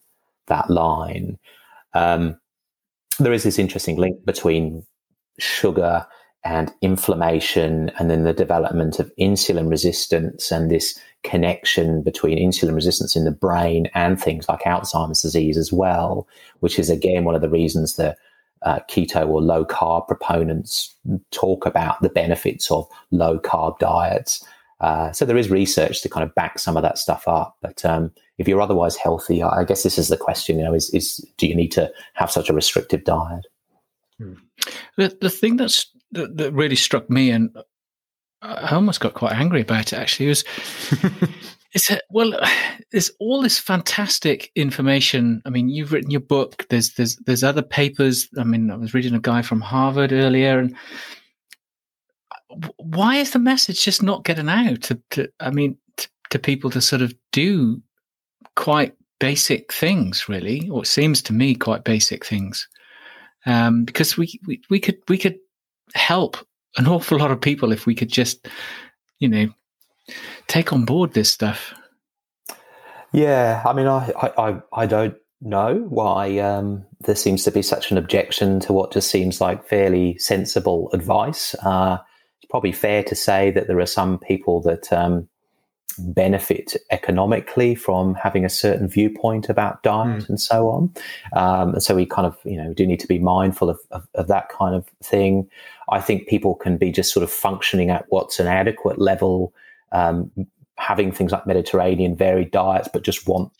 [0.48, 1.38] that line.
[1.94, 2.40] Um,
[3.20, 4.86] there is this interesting link between
[5.40, 6.06] sugar
[6.46, 13.16] and inflammation, and then the development of insulin resistance, and this connection between insulin resistance
[13.16, 16.28] in the brain and things like Alzheimer's disease as well,
[16.62, 18.18] which is again one of the reasons that
[18.64, 20.94] uh, keto or low carb proponents
[21.32, 24.46] talk about the benefits of low carb diets.
[24.82, 27.58] Uh, so there is research to kind of back some of that stuff up.
[27.62, 30.58] But um, if you're otherwise healthy, I guess this is the question.
[30.58, 33.46] You know, is is do you need to have such a restrictive diet?
[34.18, 34.36] Hmm.
[34.98, 37.56] The the thing that's that, that really struck me, and
[38.42, 40.00] I almost got quite angry about it.
[40.00, 40.44] Actually, was
[41.74, 42.40] It's a, well,
[42.92, 45.42] there's all this fantastic information.
[45.46, 46.66] I mean, you've written your book.
[46.70, 48.28] There's there's there's other papers.
[48.38, 50.76] I mean, I was reading a guy from Harvard earlier, and
[52.78, 55.02] why is the message just not getting out to?
[55.12, 57.82] to I mean, to, to people to sort of do
[58.56, 62.68] quite basic things, really, or it seems to me quite basic things,
[63.46, 65.38] um, because we, we we could we could
[65.94, 66.38] help
[66.78, 68.48] an awful lot of people if we could just,
[69.20, 69.48] you know,
[70.50, 71.74] take on board this stuff?
[73.14, 77.92] Yeah, I mean, I I, I don't know why um, there seems to be such
[77.92, 81.56] an objection to what just seems like fairly sensible advice.
[81.64, 81.98] Uh,
[82.42, 85.30] it's probably fair to say that there are some people that um,
[85.98, 90.30] benefit economically from having a certain viewpoint about diet mm.
[90.30, 90.94] and so on.
[91.34, 94.08] Um, and so we kind of, you know, do need to be mindful of, of,
[94.16, 95.50] of, that kind of thing.
[95.90, 99.54] I think people can be just sort of functioning at what's an adequate level
[99.92, 100.32] um,
[100.78, 103.52] having things like Mediterranean varied diets, but just want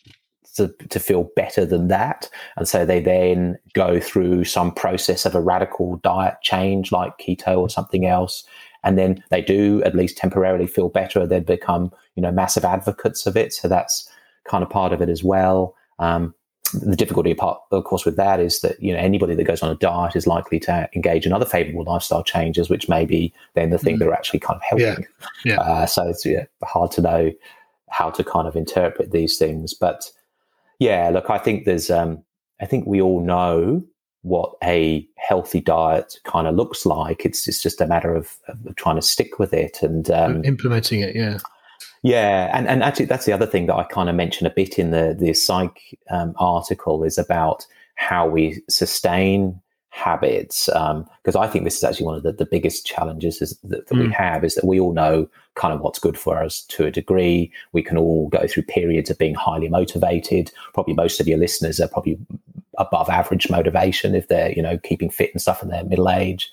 [0.56, 2.30] to, to feel better than that.
[2.58, 7.58] And so they then go through some process of a radical diet change like keto
[7.58, 8.44] or something else.
[8.84, 11.28] And then they do at least temporarily feel better.
[11.28, 13.54] They become, you know, massive advocates of it.
[13.54, 14.10] So that's
[14.48, 15.76] kind of part of it as well.
[16.00, 16.34] Um,
[16.74, 19.72] the difficulty part, of course, with that is that you know anybody that goes on
[19.72, 23.70] a diet is likely to engage in other favourable lifestyle changes, which may be then
[23.70, 24.00] the thing mm.
[24.00, 25.06] that are actually kind of helping.
[25.46, 25.54] Yeah.
[25.54, 25.62] yeah.
[25.62, 27.32] Uh, so it's yeah, hard to know
[27.90, 29.74] how to kind of interpret these things.
[29.74, 30.12] But
[30.80, 32.24] yeah, look, I think there's, um,
[32.62, 33.84] I think we all know
[34.22, 37.26] what a healthy diet kind of looks like.
[37.26, 41.02] It's it's just a matter of, of trying to stick with it and um, implementing
[41.02, 41.16] it.
[41.16, 41.40] Yeah,
[42.04, 44.80] yeah, and and actually that's the other thing that I kind of mentioned a bit
[44.80, 47.66] in the the psych um, article is about
[47.96, 49.60] how we sustain
[49.90, 53.58] habits because um, I think this is actually one of the, the biggest challenges is
[53.64, 54.08] that, that mm.
[54.08, 56.92] we have is that we all know kind of what's good for us to a
[56.92, 57.52] degree.
[57.74, 60.52] We can all go through periods of being highly motivated.
[60.74, 62.18] Probably most of your listeners are probably
[62.78, 66.52] above average motivation if they're you know keeping fit and stuff in their middle age.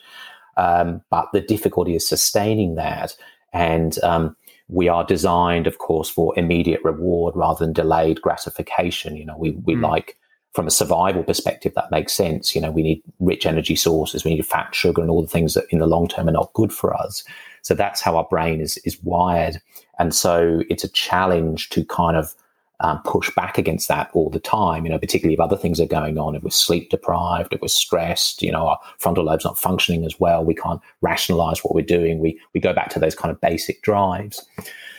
[0.56, 3.14] Um, but the difficulty is sustaining that,
[3.52, 4.34] and um,
[4.68, 9.16] we are designed, of course, for immediate reward rather than delayed gratification.
[9.16, 9.82] You know, we we mm.
[9.82, 10.16] like
[10.52, 12.54] from a survival perspective, that makes sense.
[12.54, 15.54] You know, we need rich energy sources, we need fat, sugar, and all the things
[15.54, 17.22] that in the long term are not good for us.
[17.62, 19.60] So that's how our brain is is wired,
[19.98, 22.34] and so it's a challenge to kind of
[22.80, 24.84] um, push back against that all the time.
[24.84, 27.68] You know, particularly if other things are going on, if we're sleep deprived, if we're
[27.68, 30.44] stressed, you know, our frontal lobe's not functioning as well.
[30.44, 32.18] We can't rationalize what we're doing.
[32.18, 34.46] We we go back to those kind of basic drives.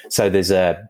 [0.09, 0.87] So there's a,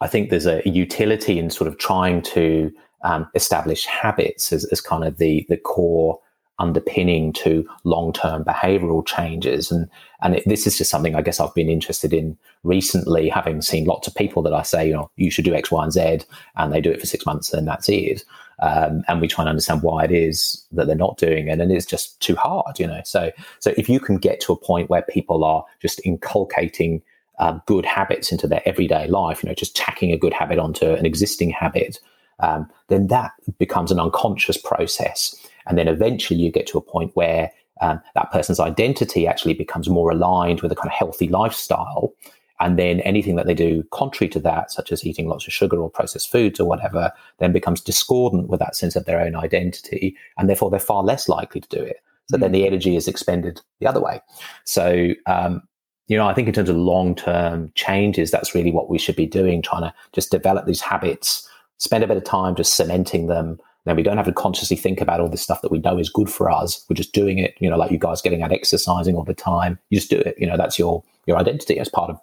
[0.00, 2.70] I think there's a utility in sort of trying to
[3.02, 6.20] um, establish habits as, as kind of the the core
[6.58, 9.70] underpinning to long-term behavioral changes.
[9.70, 9.88] And
[10.20, 13.84] and it, this is just something i guess i've been interested in recently having seen
[13.84, 16.18] lots of people that i say you know you should do x y and z
[16.56, 18.24] and they do it for six months and that's it.
[18.60, 21.70] Um, and we try and understand why it is that they're not doing it and
[21.70, 23.00] it's just too hard you know?
[23.04, 23.30] So
[23.60, 27.00] so if you can get to a point where people are just inculcating
[27.38, 30.86] um, good habits into their everyday life you know just tacking a good habit onto
[30.90, 32.00] an existing habit
[32.40, 35.34] um, then that becomes an unconscious process.
[35.68, 39.88] And then eventually you get to a point where um, that person's identity actually becomes
[39.88, 42.12] more aligned with a kind of healthy lifestyle.
[42.60, 45.80] And then anything that they do contrary to that, such as eating lots of sugar
[45.80, 50.16] or processed foods or whatever, then becomes discordant with that sense of their own identity.
[50.36, 52.02] And therefore, they're far less likely to do it.
[52.30, 52.40] So mm.
[52.40, 54.20] then the energy is expended the other way.
[54.64, 55.62] So, um,
[56.08, 59.16] you know, I think in terms of long term changes, that's really what we should
[59.16, 61.48] be doing, trying to just develop these habits
[61.78, 63.58] spend a bit of time just cementing them.
[63.84, 66.10] Then we don't have to consciously think about all this stuff that we know is
[66.10, 66.84] good for us.
[66.88, 69.78] We're just doing it, you know, like you guys getting out exercising all the time.
[69.88, 70.34] You just do it.
[70.38, 72.20] You know, that's your your identity as part of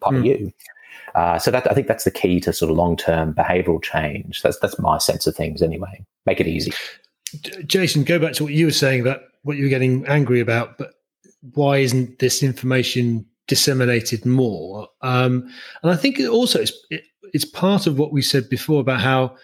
[0.00, 0.18] part mm.
[0.18, 0.26] of hmm.
[0.26, 0.52] you.
[1.14, 4.42] Uh, so that I think that's the key to sort of long term behavioural change.
[4.42, 6.04] That's that's my sense of things anyway.
[6.26, 6.72] Make it easy.
[7.66, 10.78] Jason, go back to what you were saying about what you were getting angry about,
[10.78, 10.94] but
[11.54, 14.88] why isn't this information disseminated more?
[15.02, 15.50] Um,
[15.82, 17.02] and I think it also it's, it,
[17.34, 19.36] it's part of what we said before about how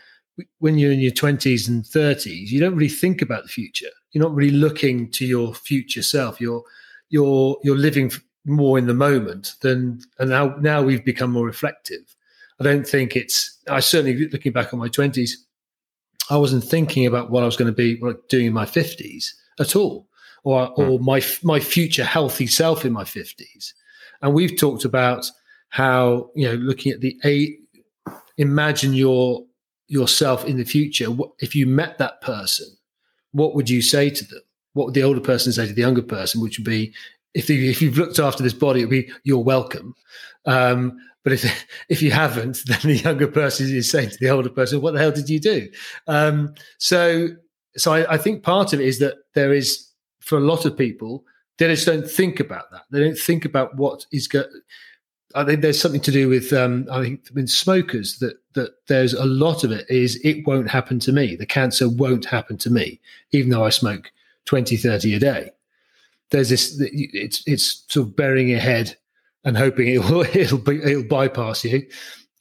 [0.58, 3.90] when you're in your 20s and 30s you don't really think about the future.
[4.12, 6.40] You're not really looking to your future self.
[6.40, 6.62] You're
[7.08, 8.10] you're you're living
[8.44, 12.14] more in the moment than and now now we've become more reflective.
[12.60, 15.30] I don't think it's i certainly looking back on my 20s
[16.30, 19.26] i wasn't thinking about what i was going to be doing in my 50s
[19.58, 20.08] at all
[20.44, 20.80] or hmm.
[20.80, 23.72] or my my future healthy self in my 50s
[24.22, 25.26] and we've talked about
[25.70, 27.58] how you know looking at the eight
[28.36, 29.44] imagine your
[29.88, 31.06] yourself in the future.
[31.40, 32.66] If you met that person,
[33.32, 34.40] what would you say to them?
[34.72, 36.40] What would the older person say to the younger person?
[36.40, 36.92] Which would be,
[37.34, 39.94] if you, if you've looked after this body, it would be you're welcome.
[40.46, 44.50] Um, but if if you haven't, then the younger person is saying to the older
[44.50, 45.68] person, "What the hell did you do?"
[46.06, 47.28] Um, so,
[47.76, 49.88] so I, I, think part of it is that there is,
[50.20, 51.24] for a lot of people,
[51.58, 52.82] they just don't think about that.
[52.90, 54.46] They don't think about what is going
[55.34, 59.14] I think there's something to do with um, I think with smokers that that there's
[59.14, 61.34] a lot of it is it won't happen to me.
[61.34, 63.00] The cancer won't happen to me,
[63.32, 64.12] even though I smoke
[64.44, 65.50] 20, 30 a day.
[66.30, 68.96] There's this it's it's sort of burying your head
[69.44, 71.86] and hoping it will it'll be, it'll bypass you.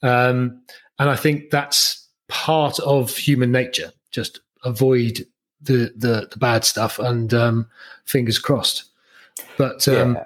[0.02, 0.62] Um,
[1.00, 3.92] and I think that's part of human nature.
[4.12, 5.26] Just avoid
[5.60, 7.66] the the, the bad stuff and um,
[8.04, 8.84] fingers crossed.
[9.58, 10.24] But um, yeah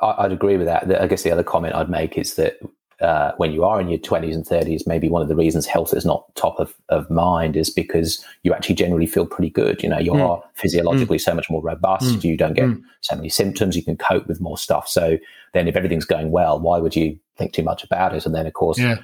[0.00, 1.00] I, would agree with that.
[1.00, 2.58] I guess the other comment I'd make is that
[3.00, 5.92] uh, when you are in your 20s and 30s, maybe one of the reasons health
[5.92, 9.82] is not top of, of mind is because you actually generally feel pretty good.
[9.82, 10.26] You know, you mm.
[10.26, 11.20] are physiologically mm.
[11.20, 12.18] so much more robust.
[12.18, 12.24] Mm.
[12.24, 12.82] You don't get mm.
[13.00, 13.76] so many symptoms.
[13.76, 14.88] You can cope with more stuff.
[14.88, 15.18] So
[15.52, 18.26] then, if everything's going well, why would you think too much about it?
[18.26, 18.98] And then, of course, yeah.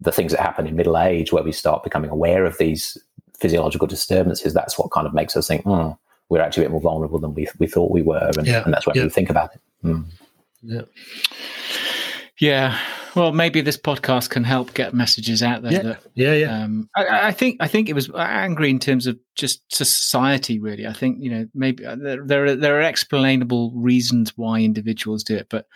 [0.00, 2.98] the things that happen in middle age where we start becoming aware of these
[3.38, 5.90] physiological disturbances, that's what kind of makes us think, hmm,
[6.28, 8.30] we're actually a bit more vulnerable than we, we thought we were.
[8.38, 8.64] And, yeah.
[8.64, 9.04] and that's when yeah.
[9.04, 9.60] we think about it.
[10.64, 10.82] Yeah.
[12.40, 12.78] Yeah.
[13.14, 15.72] Well, maybe this podcast can help get messages out there.
[15.72, 16.64] Yeah, that, yeah, yeah.
[16.64, 20.58] Um, I, I, think I think it was angry in terms of just society.
[20.58, 24.60] Really, I think you know maybe uh, there there are, there are explainable reasons why
[24.60, 25.68] individuals do it, but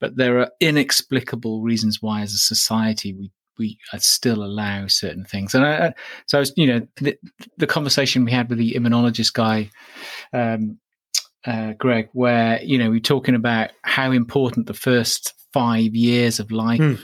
[0.00, 5.54] but there are inexplicable reasons why, as a society, we we still allow certain things.
[5.54, 5.92] And I,
[6.26, 7.18] so, I was, you know, the,
[7.58, 9.70] the, conversation we had with the immunologist guy,
[10.32, 10.78] um,
[11.46, 16.50] uh, Greg, where you know we're talking about how important the first five years of
[16.50, 16.80] life.
[16.80, 17.00] Mm.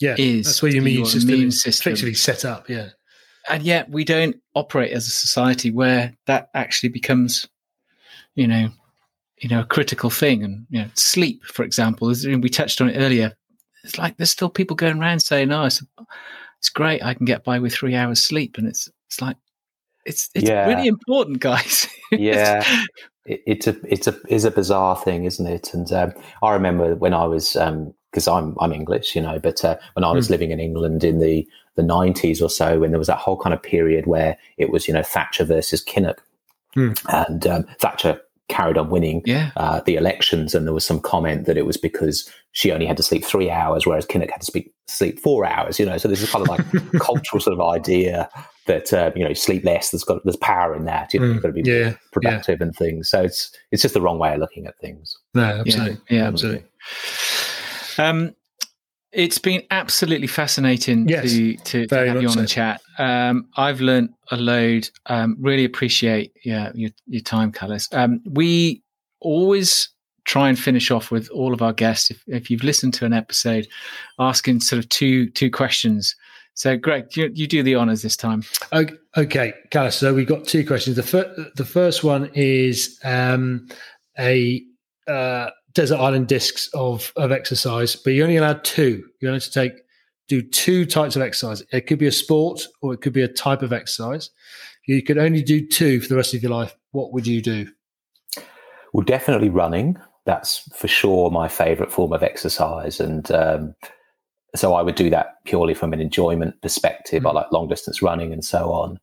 [0.00, 2.68] Yeah, is that's what your immune system, immune system effectively set up.
[2.68, 2.90] Yeah,
[3.48, 7.48] and yet we don't operate as a society where that actually becomes,
[8.34, 8.70] you know,
[9.38, 10.42] you know, a critical thing.
[10.42, 13.32] And you know, sleep, for example, is we touched on it earlier.
[13.84, 15.82] It's like there's still people going around saying, "Oh, it's,
[16.58, 17.02] it's great.
[17.02, 19.36] I can get by with three hours sleep," and it's it's like
[20.04, 20.66] it's it's yeah.
[20.66, 21.88] really important, guys.
[22.10, 22.64] yeah,
[23.24, 25.72] it, it's a it's a is a bizarre thing, isn't it?
[25.74, 26.12] And um,
[26.42, 30.04] I remember when I was because um, I'm I'm English, you know, but uh, when
[30.04, 30.30] I was mm.
[30.30, 31.46] living in England in the
[31.76, 34.88] the 90s or so, when there was that whole kind of period where it was
[34.88, 36.18] you know Thatcher versus Kinnock,
[36.76, 36.98] mm.
[37.08, 39.50] and um, Thatcher carried on winning yeah.
[39.56, 42.96] uh, the elections, and there was some comment that it was because she only had
[42.96, 45.78] to sleep three hours, whereas Kinnock had to speak, sleep four hours.
[45.78, 48.28] You know, so this is kind of like cultural sort of idea
[48.70, 49.90] that uh, you know sleep less.
[49.90, 51.12] There's got there's power in that.
[51.12, 52.66] You know, mm, you've got to be yeah, productive yeah.
[52.66, 53.10] and things.
[53.10, 55.16] So it's it's just the wrong way of looking at things.
[55.34, 56.64] No, absolutely, yeah, yeah absolutely.
[57.98, 58.34] Um,
[59.12, 62.42] it's been absolutely fascinating yes, to, to, to have you on so.
[62.42, 62.80] the chat.
[62.98, 64.88] Um, I've learned a load.
[65.06, 67.92] Um, really appreciate yeah, your, your time, Kailas.
[67.92, 68.84] Um, we
[69.18, 69.88] always
[70.24, 72.10] try and finish off with all of our guests.
[72.10, 73.66] If, if you've listened to an episode,
[74.20, 76.14] asking sort of two two questions.
[76.60, 78.42] So, Greg, you, you do the honors this time.
[78.70, 79.94] Okay, okay, Kailas.
[79.94, 80.94] So we've got two questions.
[80.94, 83.66] The, fir- the first one is um,
[84.18, 84.62] a
[85.08, 89.02] uh, desert island discs of of exercise, but you're only allowed two.
[89.22, 89.72] You're only to take
[90.28, 91.62] do two types of exercise.
[91.72, 94.28] It could be a sport or it could be a type of exercise.
[94.86, 96.76] You could only do two for the rest of your life.
[96.90, 97.68] What would you do?
[98.92, 99.96] Well, definitely running.
[100.26, 103.74] That's for sure my favorite form of exercise, and um,
[104.54, 107.22] so I would do that purely from an enjoyment perspective.
[107.22, 107.30] Mm.
[107.30, 108.98] I like long distance running and so on.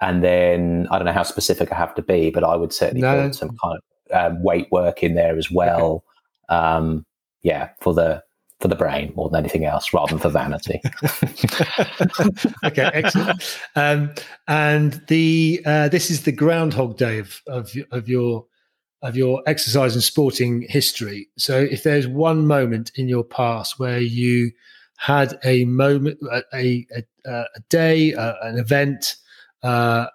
[0.00, 3.02] And then I don't know how specific I have to be, but I would certainly
[3.02, 3.26] no.
[3.26, 6.04] put some kind of um, weight work in there as well.
[6.50, 6.58] Okay.
[6.60, 7.04] Um,
[7.42, 8.22] yeah, for the
[8.60, 10.80] for the brain more than anything else, rather than for vanity.
[12.64, 13.58] okay, excellent.
[13.76, 14.10] Um,
[14.48, 18.46] and the uh, this is the Groundhog Day of, of of your
[19.02, 21.28] of your exercise and sporting history.
[21.36, 24.50] So, if there's one moment in your past where you
[24.98, 26.86] had a moment, a a,
[27.24, 29.16] a, day, a, an event,
[29.62, 30.06] uh,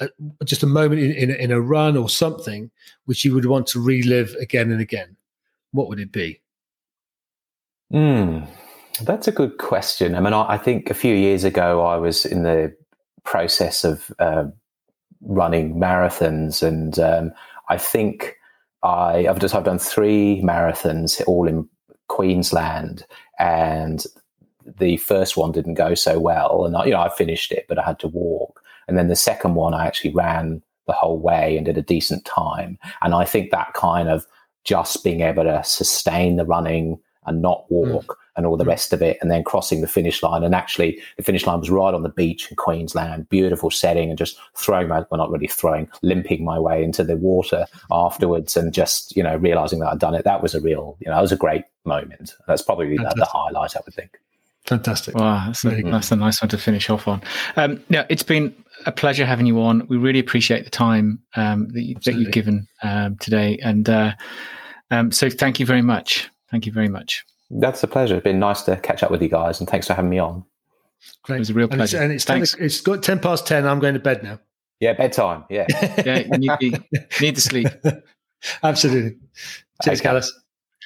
[0.00, 0.08] a,
[0.44, 2.70] just a moment in, in, in, a run or something
[3.06, 5.16] which you would want to relive again and again,
[5.72, 6.40] what would it be?
[7.92, 8.48] Mm,
[9.02, 10.14] that's a good question.
[10.14, 12.74] I mean, I, I, think a few years ago I was in the
[13.24, 14.44] process of uh,
[15.22, 17.32] running marathons, and um,
[17.68, 18.36] I think
[18.84, 21.68] I, have just I've done three marathons, all in
[22.12, 23.06] Queensland,
[23.38, 24.04] and
[24.78, 27.78] the first one didn't go so well, and I, you know I finished it, but
[27.78, 28.60] I had to walk.
[28.86, 32.24] And then the second one, I actually ran the whole way and did a decent
[32.24, 32.78] time.
[33.00, 34.26] And I think that kind of
[34.64, 38.14] just being able to sustain the running and not walk mm.
[38.36, 38.68] And all the mm.
[38.68, 40.42] rest of it, and then crossing the finish line.
[40.42, 44.18] And actually, the finish line was right on the beach in Queensland, beautiful setting, and
[44.18, 48.72] just throwing my, well, not really throwing, limping my way into the water afterwards, and
[48.72, 50.24] just, you know, realizing that I'd done it.
[50.24, 52.36] That was a real, you know, that was a great moment.
[52.46, 54.18] That's probably the, the highlight, I would think.
[54.66, 55.16] Fantastic.
[55.16, 57.20] Wow, that's a, that's a nice one to finish off on.
[57.56, 58.54] Um, yeah, it's been
[58.86, 59.86] a pleasure having you on.
[59.88, 64.12] We really appreciate the time um, that, you, that you've given um, today, and uh,
[64.92, 66.30] um, so thank you very much.
[66.50, 67.24] Thank you very much.
[67.52, 68.16] That's a pleasure.
[68.16, 70.44] It's been nice to catch up with you guys, and thanks for having me on.
[71.22, 71.36] Great.
[71.36, 71.98] It was a real pleasure.
[71.98, 73.66] And it's, and it's, ten, it's got ten past ten.
[73.66, 74.40] I'm going to bed now.
[74.80, 75.44] Yeah, bedtime.
[75.50, 75.66] Yeah,
[76.04, 76.18] yeah.
[76.18, 76.72] You need, you
[77.20, 77.68] need to sleep.
[78.62, 79.18] Absolutely.
[79.82, 80.08] Cheers, okay.
[80.08, 80.28] Kailas.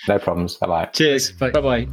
[0.08, 0.56] No problems.
[0.56, 0.84] Bye bye.
[0.86, 1.32] Cheers.
[1.32, 1.88] Bye bye.